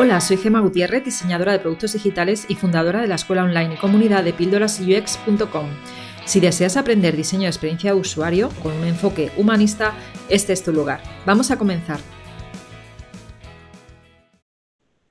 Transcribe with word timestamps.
Hola, 0.00 0.20
soy 0.20 0.36
Gema 0.36 0.60
Gutiérrez, 0.60 1.04
diseñadora 1.04 1.50
de 1.50 1.58
productos 1.58 1.94
digitales 1.94 2.46
y 2.48 2.54
fundadora 2.54 3.00
de 3.00 3.08
la 3.08 3.16
escuela 3.16 3.42
online 3.42 3.74
y 3.74 3.78
comunidad 3.78 4.22
de 4.22 4.32
píldorasux.com. 4.32 5.66
Si 6.24 6.38
deseas 6.38 6.76
aprender 6.76 7.16
diseño 7.16 7.42
de 7.42 7.48
experiencia 7.48 7.92
de 7.92 7.98
usuario 7.98 8.50
con 8.62 8.74
un 8.74 8.84
enfoque 8.84 9.32
humanista, 9.36 9.94
este 10.28 10.52
es 10.52 10.62
tu 10.62 10.72
lugar. 10.72 11.00
Vamos 11.26 11.50
a 11.50 11.58
comenzar. 11.58 11.98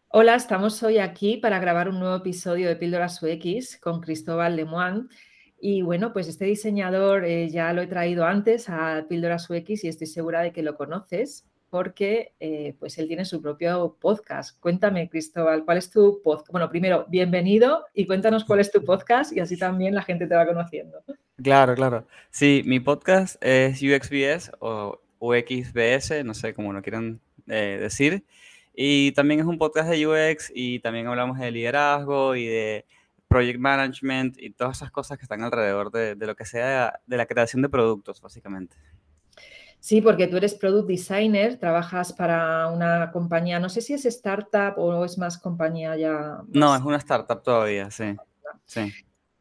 Hola, 0.08 0.36
estamos 0.36 0.82
hoy 0.84 1.00
aquí 1.00 1.36
para 1.36 1.60
grabar 1.60 1.90
un 1.90 2.00
nuevo 2.00 2.16
episodio 2.16 2.70
de 2.70 2.78
Píldoras 2.78 3.22
UX 3.22 3.78
con 3.82 4.00
Cristóbal 4.00 4.56
Lemoine. 4.56 5.10
Y 5.60 5.82
bueno, 5.82 6.14
pues 6.14 6.30
este 6.30 6.46
diseñador 6.46 7.26
eh, 7.26 7.50
ya 7.50 7.74
lo 7.74 7.82
he 7.82 7.88
traído 7.88 8.24
antes 8.24 8.70
a 8.70 9.06
Píldoras 9.10 9.50
UX 9.50 9.84
y 9.84 9.90
estoy 9.90 10.08
segura 10.08 10.40
de 10.44 10.54
que 10.54 10.64
lo 10.64 10.78
conoces 10.78 11.46
porque 11.70 12.34
eh, 12.40 12.76
pues 12.80 12.98
él 12.98 13.08
tiene 13.08 13.26
su 13.26 13.42
propio 13.42 13.98
podcast. 14.00 14.60
Cuéntame, 14.60 15.10
Cristóbal, 15.10 15.66
¿cuál 15.66 15.78
es 15.78 15.90
tu 15.90 16.22
podcast? 16.24 16.52
Bueno, 16.52 16.70
primero, 16.70 17.06
bienvenido 17.10 17.86
y 17.94 18.06
cuéntanos 18.06 18.46
cuál 18.46 18.60
es 18.60 18.72
tu 18.72 18.84
podcast 18.86 19.36
y 19.36 19.40
así 19.40 19.58
también 19.58 19.94
la 19.94 20.04
gente 20.04 20.28
te 20.28 20.36
va 20.36 20.46
conociendo. 20.46 21.04
Claro, 21.42 21.76
claro. 21.76 22.08
Sí, 22.30 22.64
mi 22.66 22.80
podcast 22.80 23.36
es 23.44 23.82
UXBS 23.82 24.52
o 24.60 25.00
UXBS, 25.20 26.24
no 26.24 26.34
sé 26.34 26.54
cómo 26.54 26.74
lo 26.74 26.82
quieran 26.82 27.20
eh, 27.48 27.78
decir. 27.82 28.24
Y 28.74 29.12
también 29.14 29.40
es 29.40 29.46
un 29.46 29.58
podcast 29.58 29.90
de 29.90 30.08
UX 30.08 30.52
y 30.54 30.80
también 30.80 31.08
hablamos 31.08 31.40
de 31.40 31.52
liderazgo 31.52 32.36
y 32.36 32.46
de 32.46 32.86
project 33.28 33.60
management 33.60 34.38
y 34.40 34.52
todas 34.52 34.78
esas 34.78 34.92
cosas 34.92 35.18
que 35.18 35.24
están 35.24 35.42
alrededor 35.42 35.92
de, 35.92 36.16
de 36.16 36.28
lo 36.28 36.36
que 36.36 36.46
sea 36.46 37.02
de 37.06 37.18
la 37.18 37.26
creación 37.26 37.62
de 37.62 37.70
productos, 37.70 38.22
básicamente. 38.22 38.78
Sí, 39.88 40.02
porque 40.02 40.28
tú 40.28 40.36
eres 40.36 40.54
product 40.54 40.86
designer, 40.86 41.58
trabajas 41.58 42.12
para 42.12 42.68
una 42.68 43.10
compañía, 43.10 43.58
no 43.58 43.70
sé 43.70 43.80
si 43.80 43.94
es 43.94 44.04
startup 44.06 44.74
o 44.76 45.06
es 45.06 45.18
más 45.18 45.38
compañía 45.38 45.96
ya. 45.96 46.42
No, 46.50 46.76
es 46.76 46.82
una 46.82 46.98
startup 46.98 47.42
todavía, 47.42 47.90
sí. 47.90 48.14
sí. 48.66 48.92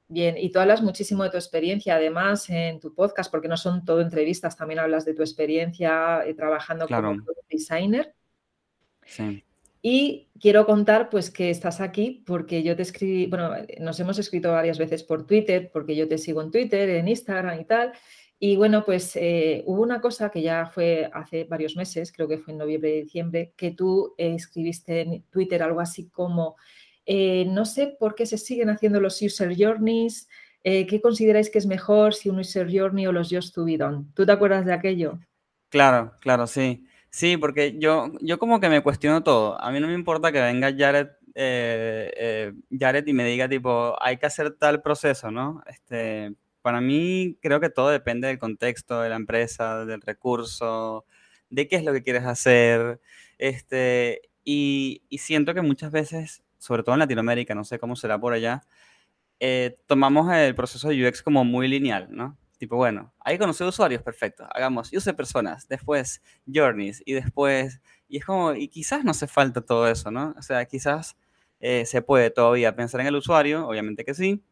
Bien, 0.06 0.36
y 0.38 0.50
tú 0.50 0.60
hablas 0.60 0.82
muchísimo 0.82 1.24
de 1.24 1.30
tu 1.30 1.36
experiencia, 1.36 1.96
además, 1.96 2.48
en 2.48 2.78
tu 2.78 2.94
podcast, 2.94 3.28
porque 3.28 3.48
no 3.48 3.56
son 3.56 3.84
todo 3.84 4.00
entrevistas, 4.00 4.56
también 4.56 4.78
hablas 4.78 5.04
de 5.04 5.14
tu 5.14 5.22
experiencia 5.22 6.24
eh, 6.24 6.32
trabajando 6.34 6.86
como 6.86 7.16
product 7.24 7.50
designer. 7.50 8.14
Sí. 9.04 9.42
Y 9.82 10.28
quiero 10.40 10.64
contar, 10.64 11.10
pues, 11.10 11.28
que 11.28 11.50
estás 11.50 11.80
aquí 11.80 12.22
porque 12.24 12.62
yo 12.62 12.76
te 12.76 12.82
escribí, 12.82 13.26
bueno, 13.26 13.50
nos 13.80 13.98
hemos 13.98 14.16
escrito 14.20 14.52
varias 14.52 14.78
veces 14.78 15.02
por 15.02 15.26
Twitter, 15.26 15.70
porque 15.72 15.96
yo 15.96 16.06
te 16.06 16.18
sigo 16.18 16.40
en 16.40 16.52
Twitter, 16.52 16.88
en 16.90 17.08
Instagram 17.08 17.60
y 17.60 17.64
tal. 17.64 17.92
Y 18.38 18.56
bueno, 18.56 18.84
pues 18.84 19.16
eh, 19.16 19.62
hubo 19.66 19.82
una 19.82 20.00
cosa 20.00 20.30
que 20.30 20.42
ya 20.42 20.66
fue 20.66 21.08
hace 21.14 21.44
varios 21.44 21.74
meses, 21.74 22.12
creo 22.12 22.28
que 22.28 22.38
fue 22.38 22.52
en 22.52 22.58
noviembre 22.58 22.90
y 22.90 23.02
diciembre, 23.02 23.54
que 23.56 23.70
tú 23.70 24.14
eh, 24.18 24.34
escribiste 24.34 25.00
en 25.00 25.22
Twitter 25.30 25.62
algo 25.62 25.80
así 25.80 26.08
como, 26.10 26.56
eh, 27.06 27.46
no 27.46 27.64
sé 27.64 27.96
por 27.98 28.14
qué 28.14 28.26
se 28.26 28.36
siguen 28.36 28.68
haciendo 28.68 29.00
los 29.00 29.22
user 29.22 29.54
journeys, 29.56 30.28
¿qué 30.62 31.00
consideráis 31.00 31.48
que 31.48 31.58
es 31.58 31.66
mejor, 31.66 32.12
si 32.12 32.28
un 32.28 32.40
user 32.40 32.68
journey 32.68 33.06
o 33.06 33.12
los 33.12 33.28
just 33.30 33.54
to 33.54 33.64
be 33.64 33.76
done? 33.78 34.04
¿Tú 34.14 34.26
te 34.26 34.32
acuerdas 34.32 34.66
de 34.66 34.72
aquello? 34.72 35.20
Claro, 35.68 36.14
claro, 36.20 36.48
sí. 36.48 36.84
Sí, 37.08 37.36
porque 37.36 37.78
yo, 37.78 38.10
yo 38.20 38.40
como 38.40 38.58
que 38.58 38.68
me 38.68 38.82
cuestiono 38.82 39.22
todo. 39.22 39.60
A 39.62 39.70
mí 39.70 39.78
no 39.78 39.86
me 39.86 39.94
importa 39.94 40.32
que 40.32 40.40
venga 40.40 40.74
Jared, 40.76 41.06
Jared 42.76 43.06
y 43.06 43.12
me 43.12 43.24
diga 43.24 43.48
tipo, 43.48 43.94
hay 44.02 44.16
que 44.16 44.26
hacer 44.26 44.56
tal 44.58 44.82
proceso, 44.82 45.30
¿no? 45.30 45.62
Este, 45.68 46.34
para 46.66 46.80
mí 46.80 47.38
creo 47.40 47.60
que 47.60 47.70
todo 47.70 47.90
depende 47.90 48.26
del 48.26 48.40
contexto 48.40 49.00
de 49.00 49.08
la 49.08 49.14
empresa, 49.14 49.84
del 49.84 50.00
recurso, 50.00 51.06
de 51.48 51.68
qué 51.68 51.76
es 51.76 51.84
lo 51.84 51.92
que 51.92 52.02
quieres 52.02 52.24
hacer. 52.24 53.00
Este, 53.38 54.22
y, 54.42 55.02
siento 55.16 55.54
que 55.54 55.62
muchas 55.62 55.92
veces, 55.92 56.42
sobre 56.58 56.82
todo 56.82 56.96
en 56.96 56.98
Latinoamérica, 56.98 57.54
no 57.54 57.62
sé 57.62 57.78
cómo 57.78 57.94
será 57.94 58.18
por 58.18 58.32
allá, 58.32 58.62
eh, 59.38 59.78
tomamos 59.86 60.28
el 60.34 60.56
proceso 60.56 60.88
de 60.88 61.06
UX 61.06 61.22
como 61.22 61.44
muy 61.44 61.68
lineal, 61.68 62.08
¿no? 62.10 62.36
Tipo, 62.58 62.74
bueno, 62.74 63.14
que 63.24 63.38
conocer 63.38 63.68
usuarios, 63.68 64.02
perfecto. 64.02 64.48
Hagamos 64.52 64.92
use 64.92 65.14
personas, 65.14 65.68
después 65.68 66.20
journeys 66.52 67.00
y 67.06 67.12
después... 67.12 67.80
Y 68.08 68.16
es 68.16 68.24
como, 68.24 68.54
y 68.54 68.66
quizás 68.66 69.04
no 69.04 69.12
hace 69.12 69.28
falta 69.28 69.60
todo 69.60 69.86
eso, 69.86 70.10
¿no? 70.10 70.34
O 70.36 70.42
sea, 70.42 70.64
quizás 70.64 71.16
eh, 71.60 71.86
se 71.86 72.02
puede 72.02 72.30
todavía 72.30 72.74
pensar 72.74 73.02
en 73.02 73.06
el 73.06 73.14
usuario, 73.14 73.68
obviamente 73.68 74.04
que 74.04 74.14
sí, 74.14 74.42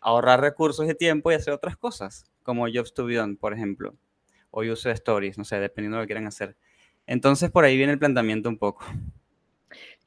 ahorrar 0.00 0.40
recursos 0.40 0.88
y 0.88 0.94
tiempo 0.94 1.30
y 1.30 1.34
hacer 1.34 1.54
otras 1.54 1.76
cosas, 1.76 2.24
como 2.42 2.66
Jobs 2.72 2.94
to 2.94 3.04
Be 3.04 3.16
Done, 3.16 3.36
por 3.36 3.52
ejemplo, 3.52 3.96
o 4.50 4.62
User 4.62 4.92
Stories, 4.92 5.38
no 5.38 5.44
sé, 5.44 5.60
dependiendo 5.60 5.96
de 5.96 6.02
lo 6.02 6.04
que 6.04 6.08
quieran 6.08 6.26
hacer. 6.26 6.56
Entonces, 7.06 7.50
por 7.50 7.64
ahí 7.64 7.76
viene 7.76 7.92
el 7.92 7.98
planteamiento 7.98 8.48
un 8.48 8.58
poco. 8.58 8.84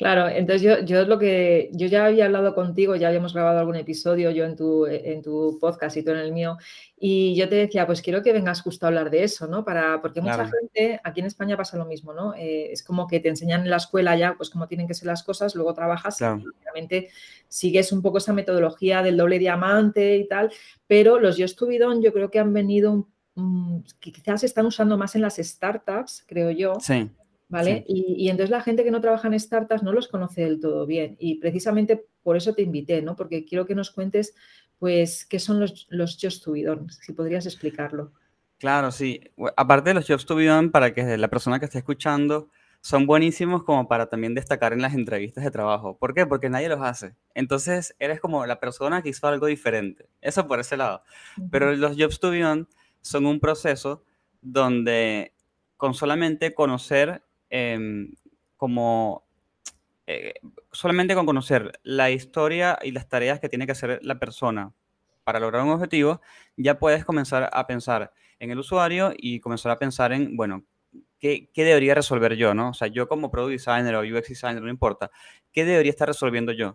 Claro, 0.01 0.27
entonces 0.27 0.63
yo, 0.63 0.79
yo 0.83 1.05
lo 1.05 1.19
que 1.19 1.69
yo 1.73 1.85
ya 1.85 2.07
había 2.07 2.25
hablado 2.25 2.55
contigo, 2.55 2.95
ya 2.95 3.09
habíamos 3.09 3.35
grabado 3.35 3.59
algún 3.59 3.75
episodio, 3.75 4.31
yo 4.31 4.45
en 4.45 4.55
tu, 4.55 4.87
en 4.87 5.21
tu 5.21 5.59
podcast 5.61 5.95
y 5.95 6.01
tú 6.03 6.09
en 6.09 6.17
el 6.17 6.31
mío, 6.31 6.57
y 6.97 7.35
yo 7.35 7.47
te 7.47 7.53
decía, 7.53 7.85
pues 7.85 8.01
quiero 8.01 8.23
que 8.23 8.33
vengas 8.33 8.63
justo 8.63 8.83
a 8.83 8.89
hablar 8.89 9.11
de 9.11 9.23
eso, 9.23 9.45
¿no? 9.45 9.63
Para, 9.63 10.01
porque 10.01 10.19
mucha 10.19 10.49
gente, 10.49 10.99
aquí 11.03 11.19
en 11.19 11.27
España 11.27 11.55
pasa 11.55 11.77
lo 11.77 11.85
mismo, 11.85 12.13
¿no? 12.13 12.33
Eh, 12.33 12.71
es 12.71 12.81
como 12.81 13.05
que 13.05 13.19
te 13.19 13.29
enseñan 13.29 13.61
en 13.61 13.69
la 13.69 13.77
escuela 13.77 14.17
ya, 14.17 14.33
pues 14.35 14.49
cómo 14.49 14.67
tienen 14.67 14.87
que 14.87 14.95
ser 14.95 15.05
las 15.05 15.21
cosas, 15.21 15.53
luego 15.53 15.75
trabajas 15.75 16.19
y 16.19 16.23
realmente 16.63 17.09
sigues 17.47 17.91
un 17.91 18.01
poco 18.01 18.17
esa 18.17 18.33
metodología 18.33 19.03
del 19.03 19.17
doble 19.17 19.37
diamante 19.37 20.17
y 20.17 20.27
tal, 20.27 20.51
pero 20.87 21.19
los 21.19 21.37
Yo 21.37 21.45
Estubidón 21.45 22.01
yo 22.01 22.11
creo 22.11 22.31
que 22.31 22.39
han 22.39 22.53
venido, 22.53 23.07
que 23.99 24.11
quizás 24.11 24.43
están 24.43 24.65
usando 24.65 24.97
más 24.97 25.13
en 25.13 25.21
las 25.21 25.35
startups, 25.35 26.23
creo 26.27 26.49
yo. 26.49 26.73
Sí 26.79 27.11
¿vale? 27.51 27.83
Y, 27.87 28.29
entonces 28.29 28.49
la 28.49 28.61
gente 28.61 28.83
que 28.83 28.91
no 28.91 29.01
trabaja 29.01 29.27
en 29.27 29.39
startups 29.39 29.83
no 29.83 29.91
los 29.91 30.07
conoce 30.07 30.41
del 30.41 30.59
todo 30.59 30.85
bien 30.85 31.17
y 31.19 31.35
precisamente 31.35 32.05
por 32.23 32.37
eso 32.37 32.55
te 32.55 32.61
invité, 32.61 33.01
¿no? 33.01 33.15
Porque 33.15 33.45
quiero 33.45 33.65
que 33.65 33.75
nos 33.75 33.91
cuentes, 33.91 34.33
pues, 34.79 35.25
qué 35.25 35.37
son 35.37 35.59
los, 35.59 35.85
los 35.89 36.17
Jobs 36.19 36.41
to 36.41 36.53
be 36.53 36.63
done, 36.63 36.87
si 36.89 37.13
podrías 37.13 37.45
explicarlo. 37.45 38.13
Claro, 38.57 38.91
sí. 38.91 39.21
Aparte 39.57 39.89
de 39.89 39.95
los 39.95 40.07
Jobs 40.07 40.25
to 40.25 40.35
be 40.35 40.45
done, 40.45 40.69
para 40.69 40.93
que 40.93 41.17
la 41.17 41.27
persona 41.27 41.59
que 41.59 41.65
esté 41.65 41.79
escuchando, 41.79 42.49
son 42.79 43.05
buenísimos 43.05 43.63
como 43.63 43.87
para 43.87 44.07
también 44.07 44.33
destacar 44.33 44.73
en 44.73 44.81
las 44.81 44.95
entrevistas 44.95 45.43
de 45.43 45.51
trabajo. 45.51 45.97
¿Por 45.97 46.15
qué? 46.15 46.25
Porque 46.25 46.49
nadie 46.49 46.67
los 46.67 46.81
hace. 46.81 47.15
Entonces, 47.35 47.95
eres 47.99 48.19
como 48.19 48.45
la 48.47 48.59
persona 48.59 49.03
que 49.03 49.09
hizo 49.09 49.27
algo 49.27 49.45
diferente. 49.45 50.09
Eso 50.19 50.47
por 50.47 50.59
ese 50.59 50.77
lado. 50.77 51.03
Pero 51.51 51.75
los 51.75 51.95
Jobs 51.95 52.19
to 52.19 52.31
be 52.31 52.39
done 52.39 52.65
son 53.01 53.27
un 53.27 53.39
proceso 53.39 54.03
donde 54.41 55.33
con 55.77 55.93
solamente 55.93 56.53
conocer 56.53 57.23
Em, 57.53 58.13
como 58.55 59.27
eh, 60.07 60.35
solamente 60.71 61.15
con 61.15 61.25
conocer 61.25 61.79
la 61.83 62.09
historia 62.09 62.79
y 62.81 62.91
las 62.91 63.09
tareas 63.09 63.41
que 63.41 63.49
tiene 63.49 63.65
que 63.65 63.73
hacer 63.73 63.99
la 64.03 64.19
persona 64.19 64.73
para 65.25 65.39
lograr 65.39 65.63
un 65.63 65.71
objetivo, 65.71 66.21
ya 66.55 66.79
puedes 66.79 67.03
comenzar 67.03 67.49
a 67.51 67.67
pensar 67.67 68.13
en 68.39 68.51
el 68.51 68.59
usuario 68.59 69.13
y 69.17 69.41
comenzar 69.41 69.73
a 69.73 69.79
pensar 69.79 70.13
en, 70.13 70.37
bueno, 70.37 70.63
¿qué, 71.19 71.49
qué 71.53 71.65
debería 71.65 71.93
resolver 71.93 72.35
yo? 72.35 72.53
¿no? 72.53 72.69
O 72.69 72.73
sea, 72.73 72.87
yo 72.87 73.09
como 73.09 73.29
product 73.31 73.51
designer 73.51 73.95
o 73.95 74.01
UX 74.01 74.29
designer, 74.29 74.61
no 74.61 74.69
importa, 74.69 75.11
¿qué 75.51 75.65
debería 75.65 75.91
estar 75.91 76.07
resolviendo 76.07 76.53
yo? 76.53 76.73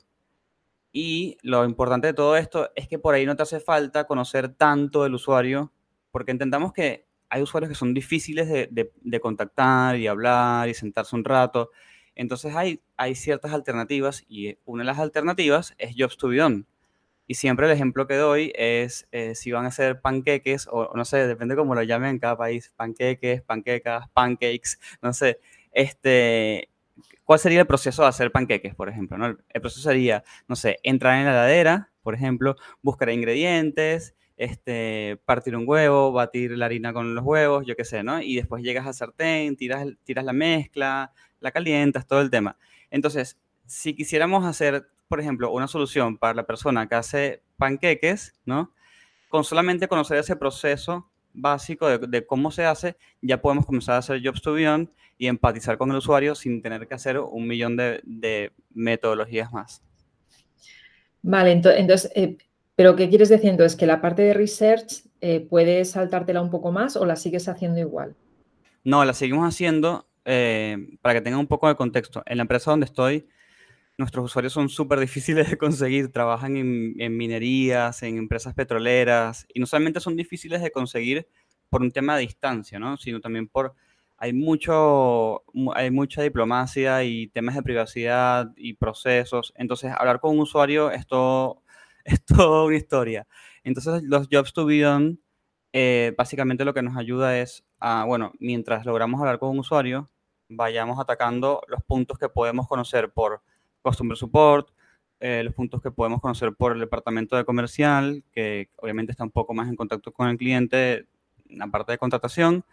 Y 0.93 1.39
lo 1.43 1.65
importante 1.65 2.09
de 2.09 2.15
todo 2.15 2.37
esto 2.37 2.71
es 2.77 2.87
que 2.87 2.99
por 2.99 3.15
ahí 3.15 3.25
no 3.25 3.35
te 3.35 3.45
hace 3.45 3.61
falta 3.61 4.07
conocer 4.07 4.55
tanto 4.55 5.07
el 5.07 5.15
usuario, 5.15 5.73
porque 6.11 6.33
intentamos 6.33 6.73
que 6.75 7.07
hay 7.29 7.43
usuarios 7.43 7.69
que 7.69 7.75
son 7.75 7.95
difíciles 7.95 8.49
de, 8.49 9.21
contactar 9.21 9.97
y 9.97 10.07
hablar 10.07 10.69
y 10.69 10.75
sentarse 10.75 11.17
un 11.17 11.25
rato. 11.25 11.71
Entonces 12.15 12.55
hay, 12.55 12.81
hay 12.97 13.15
ciertas 13.15 13.53
alternativas 13.53 14.25
y 14.29 14.59
una 14.65 14.83
de 14.83 14.87
las 14.87 14.99
alternativas 14.99 15.75
es 15.79 15.95
Jobs 15.97 16.17
to 16.17 16.29
be 16.29 16.39
done. 16.39 16.65
Y 17.29 17.35
siempre 17.35 17.67
el 17.67 17.73
ejemplo 17.73 18.07
que 18.07 18.15
doy 18.15 18.53
es 18.55 19.09
eh, 19.11 19.35
si 19.35 19.51
van 19.51 19.65
a 19.65 19.69
hacer 19.69 20.01
panqueques 20.01 20.69
o 20.71 20.93
no 20.95 21.05
sé, 21.05 21.27
depende 21.27 21.57
cómo 21.57 21.75
lo 21.75 21.83
llamen 21.83 22.11
en 22.11 22.19
cada 22.21 22.37
país, 22.37 22.73
panqueques, 22.77 23.43
panquecas, 23.43 24.09
pancakes, 24.11 24.79
no 25.03 25.13
sé, 25.13 25.41
este, 25.73 26.71
¿cuál 27.25 27.41
sería 27.41 27.61
el 27.61 27.67
proceso 27.67 28.03
de 28.03 28.09
hacer 28.09 28.31
panqueques, 28.31 28.75
por 28.75 28.89
ejemplo? 28.89 29.19
¿no? 29.19 29.27
El 29.27 29.61
proceso 29.61 29.83
sería, 29.83 30.23
no 30.47 30.55
sé, 30.55 30.79
entrar 30.85 31.19
en 31.19 31.25
la 31.25 31.33
heladera, 31.33 31.91
por 32.03 32.15
ejemplo, 32.15 32.55
buscar 32.81 33.11
ingredientes, 33.11 34.15
este, 34.37 35.19
partir 35.25 35.57
un 35.57 35.65
huevo, 35.67 36.13
batir 36.13 36.53
la 36.53 36.67
harina 36.67 36.93
con 36.93 37.15
los 37.15 37.25
huevos, 37.25 37.65
yo 37.67 37.77
qué 37.77 37.85
sé, 37.85 38.03
¿no? 38.03 38.21
Y 38.21 38.37
después 38.37 38.63
llegas 38.63 38.87
al 38.87 38.95
sartén, 38.95 39.57
tiras, 39.57 39.87
tiras 40.05 40.25
la 40.25 40.33
mezcla, 40.33 41.13
la 41.41 41.51
calientas, 41.51 42.07
todo 42.07 42.21
el 42.21 42.31
tema. 42.31 42.57
Entonces, 42.91 43.39
si 43.67 43.95
quisiéramos 43.95 44.45
hacer, 44.45 44.89
por 45.09 45.21
ejemplo, 45.21 45.51
una 45.51 45.69
solución 45.69 46.19
para 46.19 46.35
la 46.35 46.47
persona 46.47 46.89
que 46.89 46.95
hace 46.95 47.43
panqueques, 47.57 48.35
¿no? 48.45 48.73
Con 49.29 49.45
solamente 49.45 49.89
conocer 49.89 50.19
ese 50.19 50.37
proceso 50.37 51.11
básico 51.33 51.99
de, 51.99 52.27
cómo 52.27 52.51
se 52.51 52.65
hace, 52.65 52.97
ya 53.21 53.41
podemos 53.41 53.67
comenzar 53.67 53.97
a 53.97 53.99
hacer 53.99 54.21
Jobs 54.25 54.41
to 54.41 54.55
Beyond 54.55 54.89
y 55.19 55.27
empatizar 55.27 55.77
con 55.77 55.91
el 55.91 55.97
usuario 55.97 56.35
sin 56.35 56.63
tener 56.63 56.87
que 56.89 56.95
hacer 56.95 57.19
un 57.19 57.47
millón 57.47 57.77
de, 57.77 58.53
metodologías 58.73 59.53
más. 59.53 59.83
Vale, 61.23 61.53
entonces, 61.53 62.11
eh, 62.15 62.39
pero 62.77 62.95
¿qué 62.95 63.09
quieres 63.09 63.31
decir 63.31 63.51
entonces? 63.51 63.77
¿Que 63.77 63.87
la 63.87 64.01
parte 64.01 64.23
de 64.23 64.35
research 64.35 65.03
eh, 65.21 65.41
puedes 65.41 65.91
saltártela 65.91 66.43
un 66.43 66.51
poco 66.51 66.71
más 66.71 66.97
o 66.97 67.07
la 67.07 67.17
sigues 67.17 67.49
haciendo 67.49 67.81
igual? 67.81 68.15
No, 68.85 69.05
la 69.05 69.15
seguimos 69.15 69.49
haciendo 69.49 70.07
eh, 70.27 70.77
para 71.01 71.15
que 71.15 71.21
tenga 71.23 71.39
un 71.39 71.47
poco 71.47 71.69
de 71.69 71.75
contexto. 71.75 72.23
En 72.27 72.37
la 72.37 72.43
empresa 72.43 72.71
donde 72.71 72.87
estoy, 72.87 73.27
nuestros 73.99 74.27
usuarios 74.27 74.53
son 74.53 74.69
súper 74.69 75.01
difíciles 75.01 75.49
de 75.51 75.57
conseguir, 75.57 76.13
trabajan 76.13 76.57
en, 76.57 77.17
minerías, 77.17 78.03
en 78.03 78.19
empresas 78.19 78.53
petroleras, 78.55 79.47
y 79.55 79.61
no 79.61 79.67
solamente 79.67 80.01
son 80.01 80.17
difíciles 80.17 80.61
de 80.61 80.71
conseguir 80.71 81.27
por 81.71 81.81
un 81.81 81.91
tema 81.91 82.17
de 82.17 82.23
distancia, 82.23 82.79
¿no? 82.79 82.97
sino 82.99 83.21
también 83.21 83.49
por, 83.49 83.75
hay, 84.19 84.33
mucho, 84.33 85.45
hay 85.75 85.91
mucha 85.91 86.23
diplomacia 86.23 87.05
y 87.05 87.29
temas 87.29 87.55
de 87.55 87.63
privacidad 87.63 88.53
y 88.57 88.75
procesos, 88.75 89.53
entonces 89.57 89.93
hablar 89.97 90.21
con 90.21 90.33
un 90.33 90.41
usuario 90.41 90.91
es 90.91 91.07
todo, 91.07 91.63
es 92.07 92.25
toda 92.25 92.65
una 92.65 92.77
historia. 92.77 93.27
Entonces 93.65 94.03
los 94.05 94.29
Jobs 94.31 94.53
to 94.53 94.65
be 94.65 94.81
done, 94.81 95.19
eh, 95.73 96.15
básicamente 96.17 96.65
lo 96.65 96.73
que 96.73 96.83
nos 96.83 96.97
ayuda 96.97 97.39
es 97.39 97.65
a, 97.79 98.05
bueno, 98.05 98.33
mientras 98.39 98.87
logramos 98.87 99.21
hablar 99.21 99.39
con 99.39 99.51
un 99.51 99.59
usuario, 99.59 100.09
vayamos 100.49 100.99
atacando 101.01 101.61
los 101.69 101.83
puntos 101.83 102.19
que 102.19 102.29
podemos 102.29 102.69
conocer 102.69 103.11
por 103.11 103.43
Customer 103.83 104.17
Support, 104.17 104.69
eh, 105.19 105.43
los 105.45 105.55
puntos 105.55 105.83
que 105.83 105.91
podemos 105.91 106.21
conocer 106.21 106.55
por 106.55 106.73
el 106.73 106.81
departamento 106.81 107.37
de 107.37 107.45
comercial, 107.45 108.23
que 108.33 108.71
obviamente 108.77 109.13
está 109.13 109.25
un 109.25 109.31
poco 109.31 109.55
más 109.55 109.69
en 109.69 109.77
contacto 109.77 110.13
con 110.13 110.29
el 110.29 110.37
cliente, 110.37 111.07
en 111.49 111.59
la 111.59 111.67
parte 111.69 111.93
de 111.93 111.99
contratación, 111.99 112.65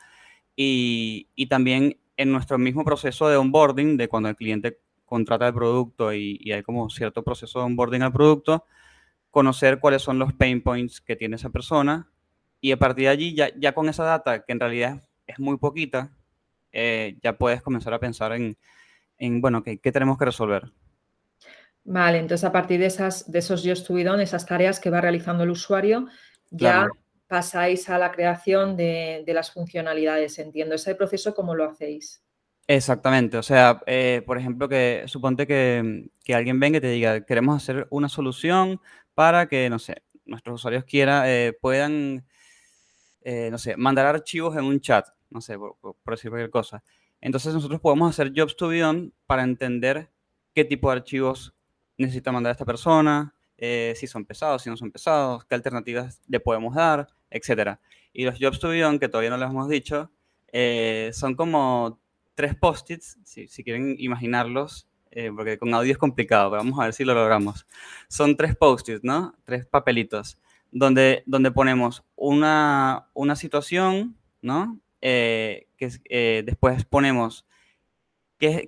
y, 0.55 1.27
y, 1.35 1.47
también 1.47 1.97
en 2.15 2.31
nuestro 2.31 2.57
mismo 2.59 2.85
proceso 2.85 3.27
de 3.27 3.37
onboarding, 3.37 3.97
de 3.97 4.07
cuando 4.07 4.29
el 4.29 4.35
cliente 4.35 4.79
contrata 5.05 5.47
el 5.47 5.53
producto 5.53 6.13
y, 6.13 6.37
y, 6.41 6.51
hay 6.51 6.61
como 6.63 6.89
cierto 6.89 7.23
proceso 7.23 7.59
de 7.59 7.65
onboarding 7.65 8.03
al 8.03 8.13
producto, 8.13 8.65
conocer 9.33 9.79
cuáles 9.79 10.03
son 10.03 10.19
los 10.19 10.31
pain 10.31 10.61
points 10.61 11.01
que 11.01 11.15
tiene 11.15 11.37
esa 11.37 11.49
persona 11.49 12.07
y 12.61 12.71
a 12.71 12.77
partir 12.77 13.05
de 13.05 13.09
allí, 13.09 13.33
ya, 13.33 13.49
ya 13.57 13.73
con 13.73 13.89
esa 13.89 14.03
data, 14.03 14.45
que 14.45 14.53
en 14.53 14.59
realidad 14.59 15.01
es 15.25 15.39
muy 15.39 15.57
poquita, 15.57 16.11
eh, 16.71 17.17
ya 17.23 17.35
puedes 17.35 17.63
comenzar 17.63 17.95
a 17.95 17.99
pensar 17.99 18.31
en, 18.33 18.55
en 19.17 19.41
bueno, 19.41 19.63
¿qué, 19.63 19.79
¿qué 19.79 19.91
tenemos 19.91 20.19
que 20.19 20.25
resolver? 20.25 20.71
Vale, 21.83 22.19
entonces 22.19 22.45
a 22.45 22.51
partir 22.51 22.79
de, 22.79 22.85
esas, 22.85 23.29
de 23.29 23.39
esos 23.39 23.63
Just 23.65 23.87
to 23.87 23.97
esas 23.97 24.45
tareas 24.45 24.79
que 24.79 24.91
va 24.91 25.01
realizando 25.01 25.43
el 25.43 25.49
usuario, 25.49 26.07
ya 26.51 26.87
pasáis 27.27 27.89
a 27.89 27.97
la 27.97 28.11
creación 28.11 28.77
de, 28.77 29.23
las 29.25 29.51
funcionalidades, 29.51 30.37
entiendo. 30.37 30.75
Ese 30.75 30.93
proceso, 30.93 31.33
¿cómo 31.33 31.55
lo 31.55 31.65
hacéis? 31.65 32.23
Exactamente, 32.67 33.35
o 33.37 33.43
sea, 33.43 33.81
eh, 33.87 34.21
por 34.27 34.37
ejemplo, 34.37 34.69
que 34.69 35.03
suponte 35.07 35.47
que, 35.47 36.09
alguien 36.33 36.59
venga 36.59 36.77
y 36.77 36.81
te 36.81 36.89
diga, 36.91 37.25
queremos 37.25 37.57
hacer 37.57 37.87
una 37.89 38.07
solución 38.07 38.79
para 39.13 39.47
que, 39.47 39.69
no 39.69 39.79
sé, 39.79 40.03
nuestros 40.25 40.55
usuarios 40.55 40.83
quiera, 40.85 41.31
eh, 41.31 41.53
puedan, 41.53 42.25
eh, 43.21 43.49
no 43.51 43.57
sé, 43.57 43.77
mandar 43.77 44.05
archivos 44.05 44.55
en 44.55 44.63
un 44.63 44.79
chat, 44.79 45.07
no 45.29 45.41
sé, 45.41 45.57
por, 45.57 45.97
decir 46.05 46.29
cualquier 46.29 46.49
cosa. 46.49 46.83
Entonces 47.21 47.53
nosotros 47.53 47.79
podemos 47.79 48.09
hacer 48.09 48.33
Jobs 48.35 48.55
to 48.55 48.67
be 48.67 49.11
para 49.25 49.43
entender 49.43 50.09
qué 50.53 50.65
tipo 50.65 50.89
de 50.89 50.97
archivos 50.97 51.53
necesita 51.97 52.31
mandar 52.31 52.51
esta 52.51 52.65
persona, 52.65 53.33
eh, 53.57 53.93
si 53.95 54.07
son 54.07 54.25
pesados, 54.25 54.61
si 54.61 54.69
no 54.69 54.77
son 54.77 54.91
pesados, 54.91 55.45
qué 55.45 55.55
alternativas 55.55 56.21
le 56.27 56.39
podemos 56.39 56.75
dar, 56.75 57.07
etc. 57.29 57.77
Y 58.11 58.25
los 58.25 58.37
Jobs 58.39 58.59
to 58.59 58.69
be 58.69 58.99
que 58.99 59.09
todavía 59.09 59.29
no 59.29 59.37
les 59.37 59.49
hemos 59.49 59.69
dicho, 59.69 60.11
eh, 60.51 61.11
son 61.13 61.35
como 61.35 61.99
tres 62.35 62.55
post-its, 62.55 63.17
si, 63.23 63.47
quieren 63.63 63.95
imaginarlos, 63.99 64.87
eh, 65.15 65.31
porque 65.35 65.57
con 65.57 65.73
audio 65.73 65.91
es 65.91 65.97
complicado, 65.97 66.51
pero 66.51 66.63
vamos 66.63 66.79
a 66.79 66.85
ver 66.85 66.93
si 66.93 67.03
lo 67.03 67.13
logramos. 67.13 67.65
Son 68.07 68.35
tres 68.35 68.55
post-its, 68.55 69.03
¿no? 69.03 69.35
Tres 69.43 69.65
papelitos, 69.65 70.37
donde, 70.71 71.23
donde 71.25 71.51
ponemos 71.51 72.03
una, 72.15 73.07
una 73.13 73.35
situación, 73.35 74.17
¿no? 74.41 74.79
que 75.01 76.43
después 76.45 76.85
ponemos 76.85 77.45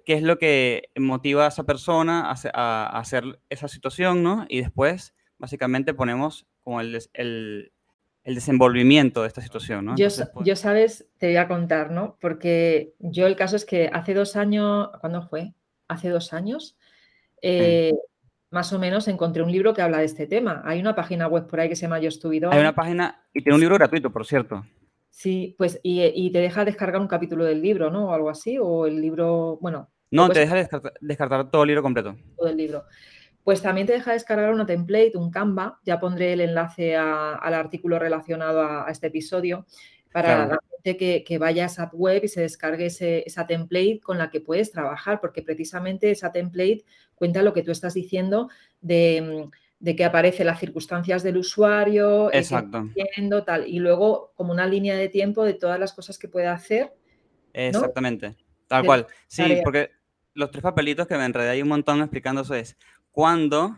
qué, 0.06 0.15
es 0.15 0.24
lo 0.24 0.38
que 0.38 0.89
motiva 0.95 1.45
a 1.45 1.50
esa 1.50 1.63
persona 1.63 2.33
a, 2.53 3.00
hacer 3.00 3.39
esa 3.50 3.68
situación, 3.68 4.24
¿no? 4.24 4.45
Y 4.50 4.62
después, 4.62 5.13
básicamente, 5.38 5.94
ponemos 5.94 6.45
como 6.63 6.81
el, 6.81 7.00
el, 7.13 7.71
desenvolvimiento 8.24 9.21
de 9.21 9.27
esta 9.27 9.42
situación, 9.42 9.86
¿no? 9.86 9.95
yo, 9.95 10.07
pues 10.33 10.47
yo, 10.47 10.56
sabes, 10.56 11.07
te 11.19 11.27
voy 11.27 11.36
a 11.36 11.47
contar, 11.47 11.92
¿no? 11.92 12.18
Porque 12.19 12.95
yo 13.00 13.27
el 13.27 13.36
caso 13.36 13.56
es 13.56 13.65
que 13.65 13.89
hace 13.94 14.13
dos 14.13 14.36
años, 14.36 14.89
¿cuándo 15.00 15.27
fue? 15.27 15.53
Hace 15.88 16.10
dos 16.10 16.34
años, 16.34 16.78
eh, 17.42 17.94
más 18.50 18.72
o 18.74 18.80
menos 18.80 19.08
encontré 19.08 19.44
un 19.44 19.52
libro 19.52 19.74
que 19.74 19.82
habla 19.82 20.00
de 20.00 20.06
este 20.06 20.28
tema. 20.28 20.62
Hay 20.66 20.80
una 20.80 20.96
página 20.96 21.28
web 21.28 21.48
por 21.48 21.60
ahí 21.60 21.70
que 21.70 21.76
se 21.76 21.84
llama 21.84 22.00
Yo 22.00 22.10
Estuvido. 22.10 22.52
Hay 22.52 22.60
una 22.60 22.74
página 22.74 23.24
y 23.34 23.42
tiene 23.42 23.56
un 23.56 23.60
libro 23.60 23.76
gratuito, 23.76 24.12
por 24.12 24.26
cierto. 24.26 24.66
Sí, 25.16 25.56
pues 25.58 25.80
y, 25.82 26.30
te 26.32 26.40
deja 26.40 26.66
descargar 26.66 27.00
un 27.00 27.08
capítulo 27.08 27.46
del 27.46 27.62
libro, 27.62 27.90
¿no? 27.90 28.10
O 28.10 28.14
algo 28.14 28.30
así, 28.30 28.58
o 28.60 28.86
el 28.86 29.00
libro, 29.00 29.58
bueno. 29.62 29.90
No, 30.12 30.30
te 30.30 30.40
deja 30.40 30.56
descartar, 31.00 31.50
todo 31.50 31.64
el 31.64 31.68
libro 31.68 31.84
completo. 31.84 32.18
Todo 32.38 32.50
el 32.50 32.58
libro. 32.58 32.84
Pues 33.44 33.62
también 33.62 33.88
te 33.88 33.94
deja 33.94 34.12
descargar 34.12 34.54
una 34.54 34.66
template, 34.66 35.14
un 35.16 35.31
Canva, 35.31 35.80
ya 35.86 36.00
pondré 36.00 36.34
el 36.34 36.42
enlace 36.42 36.98
al 36.98 37.54
artículo 37.54 37.98
relacionado 37.98 38.62
a, 38.62 38.88
este 38.90 39.08
episodio, 39.08 39.66
para 40.12 40.48
la 40.48 40.60
gente 40.94 41.24
que, 41.24 41.38
vaya 41.38 41.64
a 41.64 41.68
esa 41.68 41.90
web 41.94 42.24
y 42.24 42.28
se 42.28 42.42
descargue 42.42 42.86
esa 42.86 43.48
template 43.48 44.00
con 44.02 44.18
la 44.18 44.30
que 44.30 44.42
puedes 44.42 44.72
trabajar, 44.72 45.20
porque 45.20 45.42
precisamente 45.42 46.12
esa 46.12 46.32
template 46.32 46.84
cuenta 47.16 47.42
lo 47.42 47.54
que 47.54 47.64
tú 47.64 47.72
estás 47.72 47.94
diciendo 47.94 48.50
de 48.82 49.50
de 49.80 49.96
que 49.96 50.06
aparece 50.06 50.44
las 50.44 50.60
circunstancias 50.60 51.22
del 51.22 51.38
usuario, 51.38 52.34
Exacto. 52.34 52.90
tal, 53.46 53.68
y 53.68 53.80
luego 53.80 54.32
como 54.36 54.52
una 54.52 54.66
línea 54.66 54.96
de 54.96 55.10
tiempo 55.10 55.44
de 55.44 55.54
todas 55.54 55.80
las 55.80 55.94
cosas 55.94 56.18
que 56.18 56.28
puede 56.28 56.48
hacer. 56.48 56.94
Exactamente, 57.54 58.36
tal 58.68 58.86
cual. 58.86 59.08
Sí, 59.28 59.60
porque 59.64 59.92
los 60.34 60.50
tres 60.50 60.64
papelitos 60.64 61.08
que 61.08 61.18
me 61.18 61.26
enredé 61.26 61.50
ahí 61.50 61.62
un 61.62 61.68
montón 61.68 62.00
explicando 62.00 62.42
eso 62.42 62.56
es 62.56 62.78
cuando, 63.12 63.78